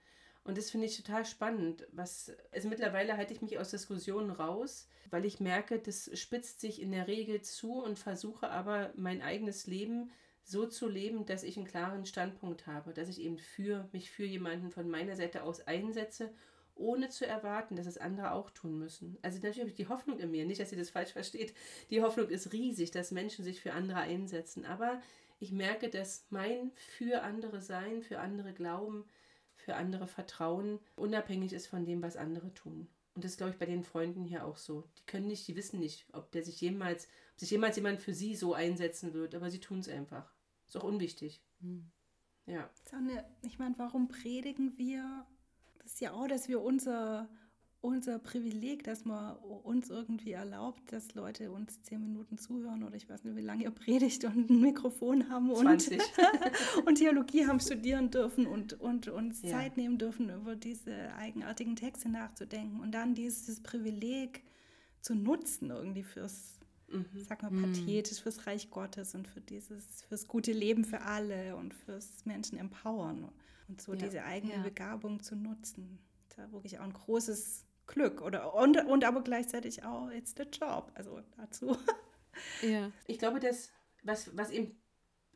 Und 0.44 0.56
das 0.56 0.70
finde 0.70 0.87
ich 0.87 0.96
total 0.96 1.26
spannend. 1.26 1.87
Was, 1.92 2.32
also 2.52 2.68
mittlerweile 2.68 3.18
halte 3.18 3.34
ich 3.34 3.42
mich 3.42 3.58
aus 3.58 3.70
Diskussionen 3.70 4.30
raus, 4.30 4.88
weil 5.11 5.26
ich 5.26 5.40
merke, 5.40 5.78
das 5.78 6.11
spitzt 6.18 6.61
sich 6.61 6.80
in 6.80 6.90
der 6.90 7.06
Regel 7.06 7.42
zu 7.42 7.82
und 7.82 7.98
versuche 7.98 8.48
aber 8.48 8.92
mein 8.96 9.20
eigenes 9.20 9.66
Leben 9.66 10.11
so 10.42 10.64
zu 10.66 10.88
leben, 10.88 11.26
dass 11.26 11.42
ich 11.42 11.58
einen 11.58 11.66
klaren 11.66 12.06
Standpunkt 12.06 12.66
habe, 12.66 12.94
dass 12.94 13.11
ich 13.11 13.20
eben 13.20 13.38
für 13.38 13.87
mich 13.92 14.11
für 14.11 14.24
jemanden 14.24 14.70
von 14.70 14.88
meiner 14.88 15.16
Seite 15.16 15.42
aus 15.42 15.61
einsetze, 15.66 16.32
ohne 16.78 17.08
zu 17.08 17.26
erwarten, 17.26 17.76
dass 17.76 17.86
es 17.86 17.98
andere 17.98 18.32
auch 18.32 18.50
tun 18.50 18.78
müssen. 18.78 19.18
Also 19.22 19.36
natürlich 19.36 19.60
habe 19.60 19.70
ich 19.70 19.74
die 19.74 19.88
Hoffnung 19.88 20.18
in 20.18 20.30
mir, 20.30 20.44
nicht, 20.44 20.60
dass 20.60 20.72
ihr 20.72 20.78
das 20.78 20.90
falsch 20.90 21.12
versteht. 21.12 21.54
Die 21.90 22.02
Hoffnung 22.02 22.28
ist 22.28 22.52
riesig, 22.52 22.90
dass 22.90 23.10
Menschen 23.10 23.44
sich 23.44 23.60
für 23.60 23.72
andere 23.72 23.98
einsetzen, 23.98 24.64
aber 24.64 25.00
ich 25.40 25.52
merke, 25.52 25.88
dass 25.88 26.26
mein 26.30 26.72
für 26.74 27.22
andere 27.22 27.60
Sein, 27.60 28.02
für 28.02 28.18
andere 28.20 28.52
Glauben, 28.52 29.04
für 29.54 29.76
andere 29.76 30.06
Vertrauen 30.06 30.78
unabhängig 30.96 31.52
ist 31.52 31.66
von 31.66 31.84
dem, 31.84 32.02
was 32.02 32.16
andere 32.16 32.52
tun. 32.54 32.88
Und 33.14 33.24
das 33.24 33.32
ist, 33.32 33.38
glaube 33.38 33.52
ich, 33.52 33.58
bei 33.58 33.66
den 33.66 33.82
Freunden 33.82 34.24
hier 34.24 34.44
auch 34.44 34.56
so. 34.56 34.84
Die 34.98 35.06
können 35.06 35.26
nicht, 35.26 35.46
die 35.48 35.56
wissen 35.56 35.80
nicht, 35.80 36.06
ob 36.12 36.30
der 36.30 36.44
sich 36.44 36.60
jemals, 36.60 37.08
ob 37.34 37.40
sich 37.40 37.50
jemals 37.50 37.76
jemand 37.76 38.00
für 38.00 38.14
sie 38.14 38.36
so 38.36 38.54
einsetzen 38.54 39.12
wird, 39.12 39.34
aber 39.34 39.50
sie 39.50 39.60
tun 39.60 39.80
es 39.80 39.88
einfach. 39.88 40.32
Ist 40.68 40.76
auch 40.76 40.84
unwichtig. 40.84 41.42
Hm. 41.60 41.90
Ja. 42.46 42.70
Ich 43.42 43.58
meine, 43.58 43.74
warum 43.76 44.08
predigen 44.08 44.78
wir? 44.78 45.26
Ist 45.88 46.03
ja 46.03 46.12
auch, 46.12 46.29
dass 46.29 46.48
wir 46.48 46.61
unser 46.61 47.31
unser 47.81 48.18
Privileg, 48.18 48.85
dass 48.85 49.07
man 49.07 49.37
uns 49.37 49.88
irgendwie 49.88 50.33
erlaubt, 50.33 50.92
dass 50.92 51.14
Leute 51.14 51.51
uns 51.51 51.81
zehn 51.83 52.03
Minuten 52.03 52.37
zuhören 52.37 52.83
oder 52.83 52.96
ich 52.96 53.09
weiß 53.09 53.24
nicht, 53.24 53.37
wie 53.37 53.40
lange 53.40 53.64
ihr 53.64 53.70
predigt 53.70 54.24
und 54.24 54.51
ein 54.51 54.61
Mikrofon 54.61 55.31
haben 55.31 55.51
und, 55.51 55.66
und 56.85 56.94
Theologie 56.96 57.46
haben 57.46 57.61
studieren 57.61 58.11
dürfen 58.11 58.46
und, 58.46 58.74
und 58.74 59.09
uns 59.09 59.42
ja. 59.42 59.51
Zeit 59.51 59.79
nehmen 59.79 59.96
dürfen, 59.96 60.29
über 60.29 60.57
diese 60.57 61.14
eigenartigen 61.14 61.77
Texte 61.77 62.11
nachzudenken 62.11 62.81
und 62.81 62.92
dann 62.92 63.14
dieses 63.14 63.62
Privileg 63.62 64.42
zu 65.01 65.14
nutzen 65.14 65.70
irgendwie 65.70 66.03
fürs, 66.03 66.59
mhm. 66.90 67.07
sag 67.29 67.42
mal, 67.42 67.51
mhm. 67.51 67.62
pathetisch, 67.62 68.20
fürs 68.20 68.46
Reich 68.46 68.70
Gottes 68.70 69.14
und 69.14 69.27
für 69.27 69.40
dieses, 69.40 70.03
fürs 70.09 70.27
gute 70.27 70.53
Leben 70.53 70.85
für 70.85 71.03
alle 71.03 71.55
und 71.57 71.72
fürs 71.72 72.27
Menschen 72.27 72.59
empowern 72.59 73.31
und 73.68 73.81
so 73.81 73.92
ja. 73.92 73.98
diese 73.98 74.24
eigene 74.24 74.54
ja. 74.54 74.62
Begabung 74.62 75.22
zu 75.22 75.37
nutzen. 75.37 75.98
Da 76.37 76.50
wirklich 76.52 76.78
auch 76.78 76.85
ein 76.85 76.92
großes 76.92 77.64
Glück 77.87 78.20
oder 78.22 78.54
und, 78.54 78.76
und 78.87 79.04
aber 79.04 79.22
gleichzeitig 79.22 79.85
auch 79.85 80.11
it's 80.11 80.35
the 80.37 80.44
job, 80.44 80.90
also 80.94 81.20
dazu. 81.37 81.76
Ja. 82.62 82.92
Ich 83.09 83.18
glaube, 83.18 83.40
dass 83.40 83.72
was, 84.04 84.37
was 84.37 84.50
eben 84.50 84.81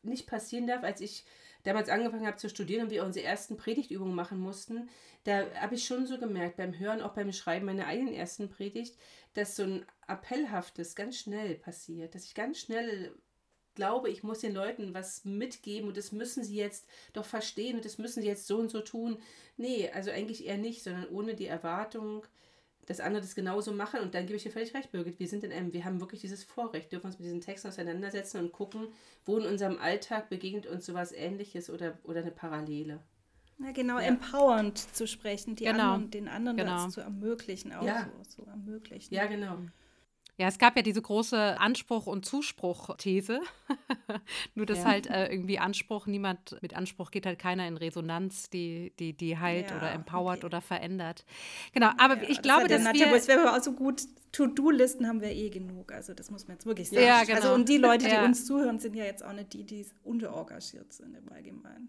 nicht 0.03 0.29
passieren 0.29 0.68
darf, 0.68 0.85
als 0.85 1.01
ich 1.01 1.25
damals 1.64 1.88
angefangen 1.88 2.27
habe 2.27 2.37
zu 2.37 2.49
studieren 2.49 2.85
und 2.85 2.90
wir 2.90 3.05
unsere 3.05 3.27
ersten 3.27 3.57
Predigtübungen 3.57 4.14
machen 4.14 4.38
mussten, 4.38 4.88
da 5.25 5.45
habe 5.55 5.77
ich 5.77 5.85
schon 5.85 6.07
so 6.07 6.18
gemerkt, 6.18 6.57
beim 6.57 6.79
Hören, 6.79 7.01
auch 7.01 7.14
beim 7.14 7.33
Schreiben 7.33 7.66
meiner 7.66 7.87
eigenen 7.87 8.14
ersten 8.14 8.49
Predigt, 8.49 8.97
dass 9.35 9.57
so 9.57 9.62
ein 9.62 9.87
Appellhaftes 10.09 10.97
ganz 10.97 11.18
schnell 11.18 11.55
passiert, 11.55 12.14
dass 12.14 12.25
ich 12.25 12.35
ganz 12.35 12.59
schnell 12.59 13.14
glaube, 13.74 14.11
ich 14.11 14.22
muss 14.22 14.40
den 14.40 14.54
Leuten 14.54 14.94
was 14.94 15.24
mitgeben 15.24 15.88
und 15.88 15.96
das 15.96 16.12
müssen 16.12 16.44
sie 16.44 16.56
jetzt 16.56 16.87
doch 17.12 17.24
verstehen 17.24 17.76
und 17.76 17.85
das 17.85 17.98
müssen 17.98 18.22
sie 18.22 18.28
jetzt 18.28 18.46
so 18.46 18.58
und 18.58 18.70
so 18.70 18.80
tun. 18.80 19.18
Nee, 19.56 19.90
also 19.92 20.11
eigentlich 20.11 20.46
eher 20.46 20.58
nicht, 20.58 20.82
sondern 20.82 21.08
ohne 21.08 21.35
die 21.35 21.46
Erwartung, 21.46 22.26
dass 22.87 23.00
andere 23.00 23.22
das 23.22 23.35
genauso 23.35 23.72
machen. 23.72 24.00
Und 24.00 24.14
dann 24.14 24.26
gebe 24.26 24.37
ich 24.37 24.42
dir 24.42 24.50
völlig 24.50 24.74
recht, 24.74 24.90
Birgit. 24.90 25.18
Wir 25.20 25.28
sind 25.28 25.44
in 25.44 25.52
einem, 25.52 25.72
wir 25.72 25.85
haben 25.85 26.00
wirklich 26.00 26.20
dieses 26.20 26.44
Vorrecht, 26.44 26.92
dürfen 26.92 27.06
uns 27.06 27.18
mit 27.18 27.26
diesen 27.26 27.40
Texten 27.40 27.68
auseinandersetzen 27.68 28.38
und 28.40 28.52
gucken, 28.52 28.88
wo 29.24 29.38
in 29.38 29.46
unserem 29.46 29.78
Alltag 29.78 30.28
begegnet 30.28 30.66
uns 30.66 30.87
sowas 30.87 31.12
ähnliches 31.12 31.70
oder, 31.70 31.98
oder 32.04 32.20
eine 32.20 32.32
Parallele. 32.32 33.00
Ja, 33.58 33.70
genau, 33.70 33.98
ja. 33.98 34.06
empowernd 34.06 34.78
zu 34.78 35.06
sprechen, 35.06 35.54
die 35.54 35.64
genau. 35.64 35.94
anderen, 35.94 36.11
den 36.11 36.28
anderen 36.28 36.56
genau. 36.56 36.85
das 36.85 36.94
zu 36.94 37.00
ermöglichen, 37.00 37.72
auch 37.72 37.85
ja. 37.85 38.11
so, 38.24 38.42
so 38.42 38.50
ermöglichen. 38.50 39.14
Ja, 39.14 39.26
genau. 39.26 39.58
Ja, 40.42 40.48
es 40.48 40.59
gab 40.59 40.74
ja 40.74 40.83
diese 40.83 41.00
große 41.00 41.61
Anspruch- 41.61 42.09
und 42.09 42.26
Zuspruch-These. 42.26 43.42
Nur, 44.57 44.66
dass 44.66 44.78
ja. 44.78 44.85
halt 44.87 45.07
äh, 45.07 45.28
irgendwie 45.28 45.61
Anspruch, 45.61 46.09
niemand 46.09 46.61
mit 46.62 46.74
Anspruch 46.74 47.12
geht 47.12 47.26
halt 47.26 47.38
keiner 47.38 47.68
in 47.68 47.76
Resonanz, 47.76 48.50
die, 48.50 48.92
die, 48.98 49.12
die 49.12 49.38
heilt 49.38 49.70
ja, 49.70 49.76
oder 49.76 49.92
empowert 49.92 50.38
okay. 50.38 50.46
oder 50.46 50.61
verändert. 50.61 51.24
Genau, 51.72 51.90
aber 51.96 52.16
ja, 52.16 52.22
ich 52.22 52.38
das 52.38 52.42
glaube, 52.42 52.66
dass 52.66 52.83
wir... 52.83 53.14
Es 53.14 53.28
wäre 53.28 53.57
auch 53.57 53.62
so 53.62 53.70
gut, 53.70 54.02
To-Do-Listen 54.33 55.07
haben 55.07 55.20
wir 55.20 55.31
eh 55.31 55.48
genug. 55.48 55.92
Also 55.92 56.12
das 56.12 56.28
muss 56.28 56.48
man 56.48 56.57
jetzt 56.57 56.66
wirklich 56.66 56.90
sagen. 56.90 57.05
Ja, 57.05 57.22
genau. 57.22 57.37
Also 57.37 57.55
und 57.55 57.68
die 57.68 57.76
Leute, 57.76 58.09
die 58.09 58.16
uns 58.16 58.44
zuhören, 58.44 58.81
sind 58.81 58.96
ja 58.96 59.05
jetzt 59.05 59.24
auch 59.24 59.35
nicht 59.35 59.52
die, 59.52 59.62
die 59.62 59.87
unterengagiert 60.02 60.92
sind 60.92 61.16
im 61.16 61.33
Allgemeinen. 61.33 61.88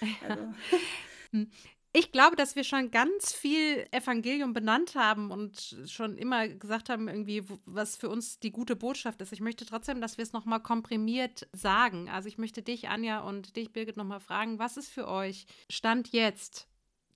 Also. 0.26 1.46
Ich 1.94 2.10
glaube, 2.10 2.36
dass 2.36 2.56
wir 2.56 2.64
schon 2.64 2.90
ganz 2.90 3.34
viel 3.34 3.86
Evangelium 3.90 4.54
benannt 4.54 4.94
haben 4.94 5.30
und 5.30 5.76
schon 5.86 6.16
immer 6.16 6.48
gesagt 6.48 6.88
haben, 6.88 7.06
irgendwie, 7.06 7.44
was 7.66 7.96
für 7.96 8.08
uns 8.08 8.38
die 8.38 8.50
gute 8.50 8.76
Botschaft 8.76 9.20
ist. 9.20 9.30
Ich 9.30 9.42
möchte 9.42 9.66
trotzdem, 9.66 10.00
dass 10.00 10.16
wir 10.16 10.22
es 10.22 10.32
nochmal 10.32 10.60
komprimiert 10.60 11.46
sagen. 11.52 12.08
Also 12.08 12.28
ich 12.28 12.38
möchte 12.38 12.62
dich, 12.62 12.88
Anja, 12.88 13.20
und 13.20 13.56
dich, 13.56 13.74
Birgit, 13.74 13.98
nochmal 13.98 14.20
fragen, 14.20 14.58
was 14.58 14.78
ist 14.78 14.88
für 14.88 15.06
euch 15.06 15.44
Stand 15.70 16.12
jetzt 16.12 16.66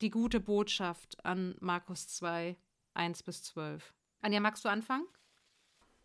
die 0.02 0.10
gute 0.10 0.40
Botschaft 0.40 1.24
an 1.24 1.56
Markus 1.60 2.08
2, 2.08 2.54
1 2.92 3.22
bis 3.22 3.44
12? 3.44 3.94
Anja, 4.20 4.40
magst 4.40 4.62
du 4.62 4.68
anfangen? 4.68 5.06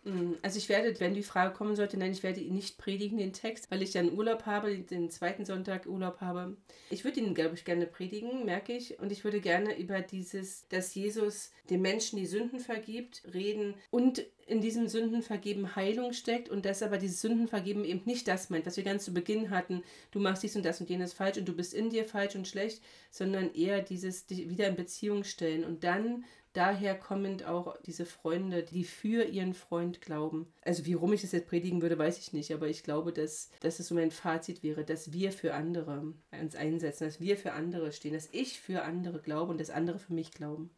Mm, 0.04 0.34
also 0.42 0.58
ich 0.58 0.68
werde, 0.70 1.00
wenn 1.00 1.14
die 1.14 1.24
Frage 1.24 1.54
kommen 1.54 1.76
sollte, 1.76 1.98
nein, 1.98 2.12
ich 2.12 2.24
werde 2.24 2.40
ihn 2.40 2.56
nicht 2.56 2.78
predigen, 2.78 3.18
den 3.18 3.34
Text, 3.34 3.70
weil 3.70 3.82
ich 3.82 3.92
dann 3.92 4.12
Urlaub 4.12 4.46
habe, 4.46 4.78
den 4.80 5.10
zweiten 5.10 5.46
Sonntag 5.46 5.86
Urlaub 5.86 6.22
habe. 6.22 6.58
Ich 6.90 7.04
würde 7.04 7.20
ihn, 7.20 7.34
glaube 7.34 7.56
ich, 7.56 7.66
gerne 7.66 7.86
predigen, 7.86 8.46
merke 8.46 8.74
ich. 8.74 9.00
Und 9.00 9.12
ich 9.12 9.24
würde 9.24 9.42
gerne 9.42 9.78
über 9.78 10.02
dieses, 10.02 10.68
dass 10.70 10.96
Jesus 10.96 11.52
den 11.70 11.82
Menschen 11.82 12.18
die 12.18 12.26
Sünden 12.26 12.60
vergibt, 12.60 13.24
reden 13.34 13.76
und 13.92 14.26
in 14.48 14.60
diesem 14.60 14.90
Sündenvergeben 14.90 15.78
Heilung 15.78 16.12
steckt 16.12 16.50
und 16.50 16.66
dass 16.66 16.84
aber 16.84 16.98
dieses 16.98 17.22
Sündenvergeben 17.22 17.86
eben 17.86 18.02
nicht 18.04 18.28
das 18.28 18.50
meint, 18.50 18.66
was 18.66 18.76
wir 18.76 18.84
ganz 18.84 19.06
zu 19.06 19.14
Beginn 19.14 19.50
hatten, 19.50 19.84
du 20.12 20.20
machst 20.20 20.44
dies 20.44 20.58
und 20.58 20.66
das 20.66 20.82
und 20.82 20.90
jenes 20.90 21.14
falsch 21.14 21.38
und 21.38 21.48
du 21.48 21.56
bist 21.56 21.74
in 21.74 21.90
dir 21.90 22.04
falsch 22.04 22.36
und 22.36 22.48
schlecht, 22.48 22.82
sondern 23.12 23.54
eher 23.54 23.82
dieses 23.82 24.26
dich 24.26 24.50
wieder 24.50 24.68
in 24.68 24.76
Beziehung 24.76 25.24
stellen 25.24 25.64
und 25.64 25.86
dann 25.86 26.26
daher 26.54 26.98
kommend 26.98 27.46
auch 27.46 27.78
diese 27.82 28.06
Freunde, 28.06 28.64
die 28.64 28.84
für 28.84 29.24
ihren 29.24 29.54
Freund 29.54 30.02
glauben. 30.02 30.54
Also 30.62 30.86
wie 30.86 30.94
rum 30.94 31.14
ich 31.14 31.22
das 31.22 31.32
jetzt 31.32 31.48
predigen 31.48 31.82
würde, 31.82 31.98
weiß 31.98 32.18
ich 32.20 32.34
nicht, 32.34 32.54
aber 32.54 32.68
ich 32.68 32.84
glaube, 32.84 33.14
dass, 33.14 33.50
dass 33.62 33.80
es 33.80 33.88
so 33.88 33.96
mein 33.96 34.12
Fazit 34.12 34.64
wäre, 34.64 34.84
dass 34.84 35.14
wir 35.14 35.32
für 35.32 35.54
andere 35.54 36.14
uns 36.32 36.56
einsetzen, 36.56 37.06
dass 37.06 37.20
wir 37.20 37.38
für 37.38 37.54
andere 37.54 37.92
stehen, 37.92 38.14
dass 38.14 38.30
ich 38.32 38.60
für 38.60 38.84
andere 38.84 39.20
glaube 39.20 39.52
und 39.52 39.60
dass 39.60 39.70
andere 39.70 40.00
für 40.00 40.14
mich 40.14 40.32
glauben. 40.32 40.70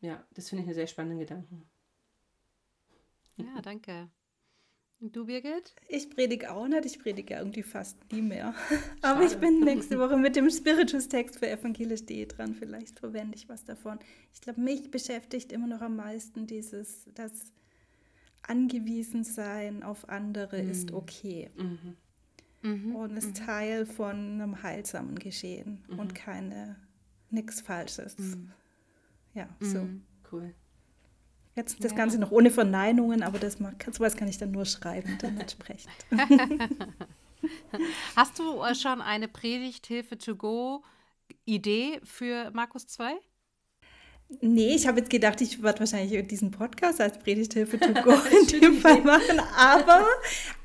Ja, 0.00 0.24
das 0.34 0.48
finde 0.48 0.62
ich 0.62 0.68
einen 0.68 0.74
sehr 0.74 0.86
spannenden 0.86 1.20
Gedanken. 1.20 1.68
Ja, 3.36 3.60
danke. 3.62 4.10
Und 5.00 5.16
du, 5.16 5.24
Birgit? 5.24 5.74
Ich 5.88 6.10
predige 6.10 6.52
auch 6.52 6.68
nicht. 6.68 6.84
Ich 6.84 6.98
predige 6.98 7.34
ja 7.34 7.40
irgendwie 7.40 7.62
fast 7.62 7.96
nie 8.12 8.20
mehr. 8.20 8.54
Aber 9.02 9.22
ich 9.22 9.36
bin 9.38 9.60
nächste 9.60 9.98
Woche 9.98 10.18
mit 10.18 10.36
dem 10.36 10.50
Spiritus-Text 10.50 11.38
für 11.38 11.48
evangelisch.de 11.48 12.26
dran. 12.26 12.54
Vielleicht 12.54 12.98
verwende 12.98 13.36
ich 13.36 13.48
was 13.48 13.64
davon. 13.64 13.98
Ich 14.34 14.42
glaube, 14.42 14.60
mich 14.60 14.90
beschäftigt 14.90 15.52
immer 15.52 15.66
noch 15.66 15.80
am 15.80 15.96
meisten 15.96 16.46
dieses, 16.46 17.06
das 17.14 17.32
Angewiesensein 18.42 19.82
auf 19.82 20.08
andere 20.08 20.62
mhm. 20.62 20.70
ist 20.70 20.92
okay. 20.92 21.48
Mhm. 21.56 21.96
Mhm. 22.62 22.96
Und 22.96 23.16
ist 23.16 23.28
mhm. 23.28 23.34
Teil 23.46 23.86
von 23.86 24.16
einem 24.16 24.62
heilsamen 24.62 25.18
Geschehen 25.18 25.82
und 25.88 26.12
mhm. 26.12 26.14
keine 26.14 26.76
nichts 27.30 27.62
Falsches. 27.62 28.18
Mhm. 28.18 28.52
Ja, 29.32 29.48
so. 29.60 29.88
Cool. 30.30 30.54
Jetzt 31.56 31.82
das 31.82 31.92
ja. 31.92 31.98
Ganze 31.98 32.18
noch 32.18 32.30
ohne 32.30 32.50
Verneinungen, 32.50 33.22
aber 33.22 33.38
das 33.38 33.58
sowas 33.90 34.16
kann 34.16 34.28
ich 34.28 34.38
dann 34.38 34.52
nur 34.52 34.64
schreiben, 34.64 35.18
dann 35.20 35.38
entsprechend. 35.38 35.92
Hast 38.16 38.38
du 38.38 38.62
äh, 38.62 38.74
schon 38.74 39.00
eine 39.00 39.28
Predigthilfe 39.28 40.18
to 40.18 40.36
go 40.36 40.84
Idee 41.44 42.00
für 42.04 42.50
Markus 42.52 42.86
2? 42.86 43.14
Nee, 44.40 44.74
ich 44.76 44.86
habe 44.86 45.00
jetzt 45.00 45.10
gedacht, 45.10 45.40
ich 45.40 45.62
werde 45.62 45.80
wahrscheinlich 45.80 46.26
diesen 46.28 46.52
Podcast 46.52 47.00
als 47.00 47.18
Predigthilfe 47.18 47.78
to 47.80 47.92
go 48.02 48.12
in 48.52 48.60
dem 48.60 48.74
Fall 48.76 49.00
machen. 49.02 49.40
Aber, 49.56 50.06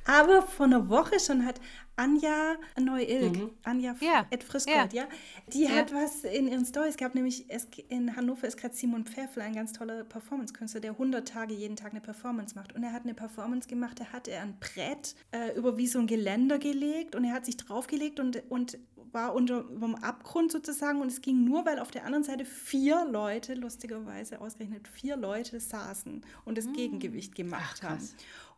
aber 0.06 0.43
vor 0.43 0.67
einer 0.67 0.88
Woche 0.88 1.19
schon 1.19 1.45
hat 1.45 1.60
Anja 1.97 2.56
Neu-Ilk, 2.80 3.38
mhm. 3.38 3.51
Anja 3.63 3.95
ja. 4.01 4.25
Ed 4.30 4.43
Frischgold, 4.43 4.93
ja. 4.93 5.04
ja. 5.04 5.08
Die 5.54 5.63
ja. 5.63 5.69
hat 5.69 5.93
was 5.93 6.25
in 6.25 6.47
ihren 6.47 6.65
Stories 6.65 6.97
gehabt, 6.97 7.15
nämlich 7.15 7.45
in 7.88 8.15
Hannover 8.15 8.47
ist 8.47 8.58
gerade 8.58 8.75
Simon 8.75 9.06
Pfeffel, 9.06 9.41
ein 9.41 9.56
ganz 9.56 9.71
toller 9.71 10.04
Performance-Künstler, 10.04 10.82
der 10.82 10.91
100 10.91 11.28
Tage 11.28 11.54
jeden 11.54 11.75
Tag 11.75 11.91
eine 11.91 12.01
Performance 12.01 12.54
macht. 12.56 12.75
Und 12.75 12.84
er 12.84 12.91
hat 12.91 13.04
eine 13.04 13.13
Performance 13.13 13.67
gemacht, 13.69 13.99
da 13.99 14.06
hat 14.08 14.28
er 14.28 14.41
ein 14.41 14.58
Brett 14.60 15.15
äh, 15.32 15.58
über 15.58 15.78
wie 15.78 15.88
so 15.88 15.99
ein 15.99 16.08
Geländer 16.08 16.60
gelegt 16.60 17.15
und 17.15 17.23
er 17.23 17.34
hat 17.34 17.45
sich 17.45 17.58
draufgelegt 17.58 18.19
und, 18.19 18.43
und 18.49 18.78
war 19.15 19.34
unter 19.34 19.63
dem 19.63 19.95
Abgrund 19.95 20.51
sozusagen 20.51 21.01
und 21.01 21.08
es 21.08 21.21
ging 21.21 21.43
nur, 21.43 21.65
weil 21.65 21.80
auf 21.80 21.89
der 21.89 22.06
anderen 22.06 22.23
Seite 22.23 22.45
vier 22.45 23.08
Leute, 23.10 23.56
lustigerweise 23.56 24.41
ausgerechnet 24.41 24.88
vier 24.88 25.15
Leute 25.15 25.60
saßen 25.60 26.21
und 26.43 26.58
das 26.58 26.65
mmh. 26.65 26.73
Gegengewicht 26.73 27.34
gemacht 27.34 27.82
Ach, 27.84 27.89
haben. 27.89 28.10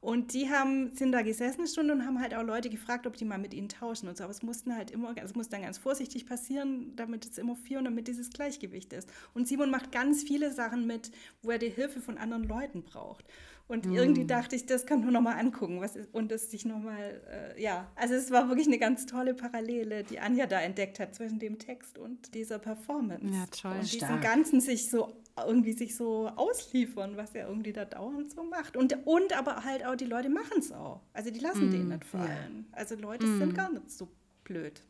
Und 0.01 0.33
die 0.33 0.49
haben, 0.49 0.91
sind 0.95 1.11
da 1.11 1.21
gesessen 1.21 1.61
eine 1.61 1.67
Stunde 1.67 1.93
und 1.93 2.05
haben 2.05 2.19
halt 2.19 2.33
auch 2.35 2.43
Leute 2.43 2.69
gefragt, 2.69 3.07
ob 3.07 3.15
die 3.15 3.25
mal 3.25 3.39
mit 3.39 3.53
ihnen 3.53 3.69
tauschen 3.69 4.07
und 4.07 4.17
so. 4.17 4.23
Aber 4.23 4.31
es 4.31 4.43
mussten 4.43 4.75
halt 4.75 4.91
immer, 4.91 5.13
es 5.17 5.33
muss 5.33 5.49
dann 5.49 5.61
ganz 5.61 5.77
vorsichtig 5.77 6.25
passieren, 6.27 6.95
damit 6.95 7.25
es 7.25 7.37
immer 7.37 7.55
vier 7.55 7.79
und 7.79 7.85
damit 7.85 8.07
dieses 8.07 8.29
Gleichgewicht 8.29 8.93
ist. 8.93 9.09
Und 9.33 9.47
Simon 9.47 9.71
macht 9.71 9.91
ganz 9.91 10.23
viele 10.23 10.51
Sachen 10.51 10.85
mit, 10.85 11.11
wo 11.41 11.51
er 11.51 11.57
die 11.57 11.69
Hilfe 11.69 11.99
von 11.99 12.17
anderen 12.17 12.43
Leuten 12.43 12.83
braucht. 12.83 13.25
Und 13.67 13.85
mm. 13.85 13.95
irgendwie 13.95 14.25
dachte 14.25 14.55
ich, 14.55 14.65
das 14.65 14.85
kann 14.85 15.03
man 15.03 15.11
nochmal 15.11 15.39
angucken 15.39 15.81
was 15.81 15.95
ist, 15.97 16.13
und 16.13 16.31
das 16.31 16.49
sich 16.49 16.65
nochmal, 16.65 17.21
äh, 17.29 17.61
ja, 17.61 17.91
also 17.95 18.13
es 18.13 18.31
war 18.31 18.47
wirklich 18.47 18.67
eine 18.67 18.79
ganz 18.79 19.05
tolle 19.05 19.33
Parallele, 19.33 20.03
die 20.03 20.19
Anja 20.19 20.45
da 20.45 20.61
entdeckt 20.61 20.99
hat 20.99 21.13
zwischen 21.13 21.39
dem 21.39 21.59
Text 21.59 21.97
und 21.97 22.33
dieser 22.33 22.59
Performance. 22.59 23.25
Ja, 23.25 23.45
toll. 23.47 23.79
Und 23.79 23.93
diesem 23.93 24.21
Ganzen 24.21 24.61
sich 24.61 24.89
so 24.89 25.13
irgendwie 25.45 25.73
sich 25.73 25.95
so 25.95 26.29
ausliefern, 26.35 27.17
was 27.17 27.35
er 27.35 27.47
irgendwie 27.47 27.73
da 27.73 27.85
dauernd 27.85 28.31
so 28.31 28.43
macht. 28.43 28.75
Und, 28.77 28.97
und 29.05 29.37
aber 29.37 29.63
halt 29.63 29.85
auch, 29.85 29.95
die 29.95 30.05
Leute 30.05 30.29
machen 30.29 30.59
es 30.59 30.71
auch. 30.71 31.01
Also 31.13 31.29
die 31.29 31.39
lassen 31.39 31.67
mm, 31.67 31.71
den 31.71 31.87
nicht 31.89 32.05
fallen. 32.05 32.65
Ja. 32.71 32.77
Also 32.77 32.95
Leute 32.95 33.27
mm. 33.27 33.39
sind 33.39 33.53
gar 33.55 33.71
nicht 33.71 33.91
so 33.91 34.07
blöd. 34.43 34.81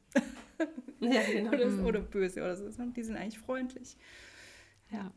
ja, 1.02 1.22
genau. 1.24 1.50
oder, 1.54 1.86
oder, 1.86 2.00
böse 2.00 2.42
oder 2.42 2.56
so. 2.56 2.70
Die 2.70 3.04
sind 3.04 3.18
eigentlich 3.18 3.40
freundlich. 3.40 3.98
Ja. 4.92 5.12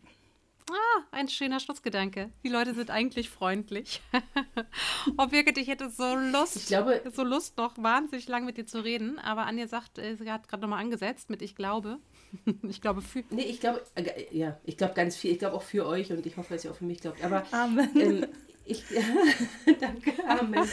Ah, 0.70 1.04
ein 1.11 1.28
schöner 1.28 1.61
Schlussgedanke. 1.61 2.30
Die 2.44 2.48
Leute 2.48 2.74
sind 2.74 2.90
eigentlich 2.90 3.28
freundlich. 3.28 4.00
oh, 5.18 5.26
Birgit, 5.26 5.59
ich 5.59 5.68
hätte 5.68 5.90
so 5.90 6.14
Lust, 6.14 6.56
ich 6.56 6.66
glaube, 6.66 7.02
so 7.12 7.24
Lust, 7.24 7.56
noch 7.56 7.76
wahnsinnig 7.78 8.28
lang 8.28 8.44
mit 8.44 8.56
dir 8.56 8.66
zu 8.66 8.83
reden. 8.85 9.18
Aber 9.18 9.46
Anja 9.46 9.66
sagt, 9.66 9.98
äh, 9.98 10.16
sie 10.16 10.30
hat 10.30 10.48
gerade 10.48 10.62
nochmal 10.62 10.80
angesetzt 10.80 11.30
mit 11.30 11.42
Ich 11.42 11.56
glaube. 11.56 11.98
ich 12.68 12.80
glaube 12.80 13.02
für. 13.02 13.24
Nee, 13.30 13.42
ich 13.42 13.61
glaube, 13.61 13.83
äh, 13.96 14.26
ja, 14.30 14.59
ich 14.64 14.76
glaube 14.76 14.94
ganz 14.94 15.16
viel. 15.16 15.33
Ich 15.33 15.38
glaube 15.38 15.56
auch 15.56 15.62
für 15.62 15.87
euch 15.87 16.12
und 16.12 16.24
ich 16.24 16.37
hoffe, 16.37 16.54
dass 16.54 16.64
ihr 16.64 16.70
auch 16.70 16.76
für 16.76 16.85
mich 16.85 17.00
glaubt. 17.00 17.22
Aber 17.24 17.44
Amen. 17.52 17.90
Ähm, 17.96 18.26
ich, 18.70 18.85
danke, 19.80 20.12
Amen. 20.26 20.68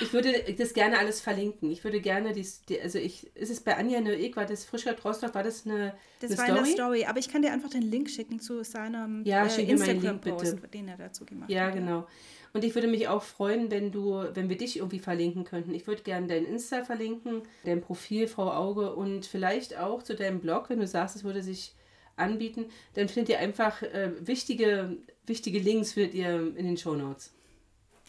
Ich 0.00 0.12
würde 0.12 0.32
das 0.56 0.74
gerne 0.74 0.98
alles 0.98 1.20
verlinken. 1.20 1.70
Ich 1.70 1.82
würde 1.84 2.00
gerne, 2.00 2.32
dies, 2.32 2.62
die, 2.62 2.80
also 2.80 2.98
ich, 2.98 3.34
ist 3.36 3.50
es 3.50 3.60
bei 3.60 3.76
Anja 3.76 4.00
Noek, 4.00 4.36
war 4.36 4.46
das 4.46 4.64
Frischer 4.64 4.98
Rostock, 5.00 5.34
war 5.34 5.42
das 5.42 5.66
eine, 5.66 5.94
das 6.20 6.32
eine 6.32 6.38
war 6.38 6.46
Story? 6.46 6.58
eine 6.58 6.72
Story, 6.72 7.04
aber 7.06 7.18
ich 7.18 7.28
kann 7.28 7.42
dir 7.42 7.52
einfach 7.52 7.70
den 7.70 7.82
Link 7.82 8.10
schicken 8.10 8.40
zu 8.40 8.62
seinem 8.64 9.24
ja, 9.24 9.46
äh, 9.46 9.62
Instagram-Post, 9.62 10.58
den 10.72 10.88
er 10.88 10.96
dazu 10.96 11.24
gemacht 11.24 11.50
ja, 11.50 11.66
hat. 11.66 11.74
Ja, 11.74 11.80
genau. 11.80 12.06
Und 12.52 12.62
ich 12.62 12.74
würde 12.76 12.86
mich 12.86 13.08
auch 13.08 13.22
freuen, 13.22 13.70
wenn 13.72 13.90
du, 13.90 14.24
wenn 14.32 14.48
wir 14.48 14.56
dich 14.56 14.76
irgendwie 14.76 15.00
verlinken 15.00 15.42
könnten. 15.42 15.74
Ich 15.74 15.88
würde 15.88 16.02
gerne 16.02 16.28
dein 16.28 16.44
Insta 16.44 16.84
verlinken, 16.84 17.42
dein 17.64 17.80
Profil, 17.80 18.28
Frau 18.28 18.52
Auge 18.52 18.94
und 18.94 19.26
vielleicht 19.26 19.76
auch 19.76 20.04
zu 20.04 20.14
deinem 20.14 20.38
Blog, 20.38 20.70
wenn 20.70 20.78
du 20.78 20.86
sagst, 20.86 21.16
es 21.16 21.24
würde 21.24 21.42
sich 21.42 21.74
anbieten, 22.16 22.66
dann 22.94 23.08
findet 23.08 23.30
ihr 23.30 23.38
einfach 23.40 23.82
äh, 23.82 24.12
wichtige, 24.20 24.96
wichtige 25.26 25.58
Links 25.58 25.92
findet 25.92 26.14
ihr 26.14 26.56
in 26.56 26.66
den 26.66 26.76
Show 26.76 26.94
Notes. 26.94 27.32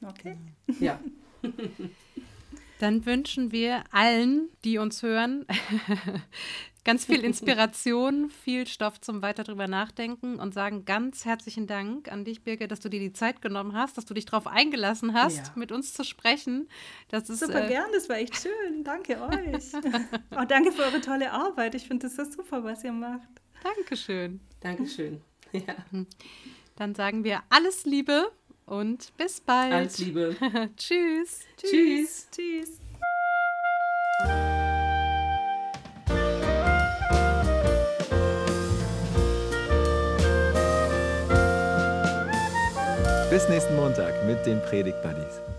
Okay. 0.03 0.37
Ja. 0.79 0.99
Dann 2.79 3.05
wünschen 3.05 3.51
wir 3.51 3.83
allen, 3.91 4.49
die 4.65 4.77
uns 4.77 5.01
hören, 5.01 5.45
ganz 6.83 7.05
viel 7.05 7.23
Inspiration, 7.23 8.29
viel 8.29 8.67
Stoff 8.67 8.99
zum 8.99 9.21
weiter 9.21 9.43
drüber 9.43 9.67
nachdenken 9.67 10.39
und 10.39 10.53
sagen 10.53 10.83
ganz 10.83 11.23
herzlichen 11.23 11.67
Dank 11.67 12.11
an 12.11 12.25
dich, 12.25 12.43
Birgit, 12.43 12.71
dass 12.71 12.81
du 12.81 12.89
dir 12.89 12.99
die 12.99 13.13
Zeit 13.13 13.41
genommen 13.41 13.73
hast, 13.73 13.97
dass 13.97 14.05
du 14.05 14.13
dich 14.13 14.25
darauf 14.25 14.45
eingelassen 14.45 15.13
hast, 15.13 15.47
ja. 15.47 15.53
mit 15.55 15.71
uns 15.71 15.93
zu 15.93 16.03
sprechen. 16.03 16.67
Das 17.09 17.29
ist, 17.29 17.39
super 17.39 17.65
äh, 17.65 17.69
gern, 17.69 17.89
das 17.93 18.09
war 18.09 18.17
echt 18.17 18.35
schön. 18.35 18.83
Danke 18.83 19.21
euch. 19.21 19.73
Auch 20.31 20.45
danke 20.47 20.73
für 20.73 20.83
eure 20.83 20.99
tolle 21.01 21.31
Arbeit. 21.31 21.75
Ich 21.75 21.87
finde 21.87 22.07
das 22.07 22.17
so 22.17 22.29
super, 22.29 22.63
was 22.63 22.83
ihr 22.83 22.91
macht. 22.91 23.29
Dankeschön. 23.63 24.41
Dankeschön. 24.59 25.21
Ja. 25.53 25.75
Dann 26.75 26.93
sagen 26.93 27.23
wir 27.23 27.41
alles 27.49 27.85
Liebe 27.85 28.31
und 28.65 29.15
bis 29.17 29.39
bald. 29.39 29.71
Alles 29.71 29.97
Liebe. 29.99 30.35
Tschüss. 30.77 31.41
Tschüss. 31.57 32.27
Tschüss. 32.31 32.81
Bis 43.29 43.49
nächsten 43.49 43.75
Montag 43.75 44.25
mit 44.25 44.45
den 44.45 44.61
Predigt 44.61 45.01
Buddies. 45.01 45.54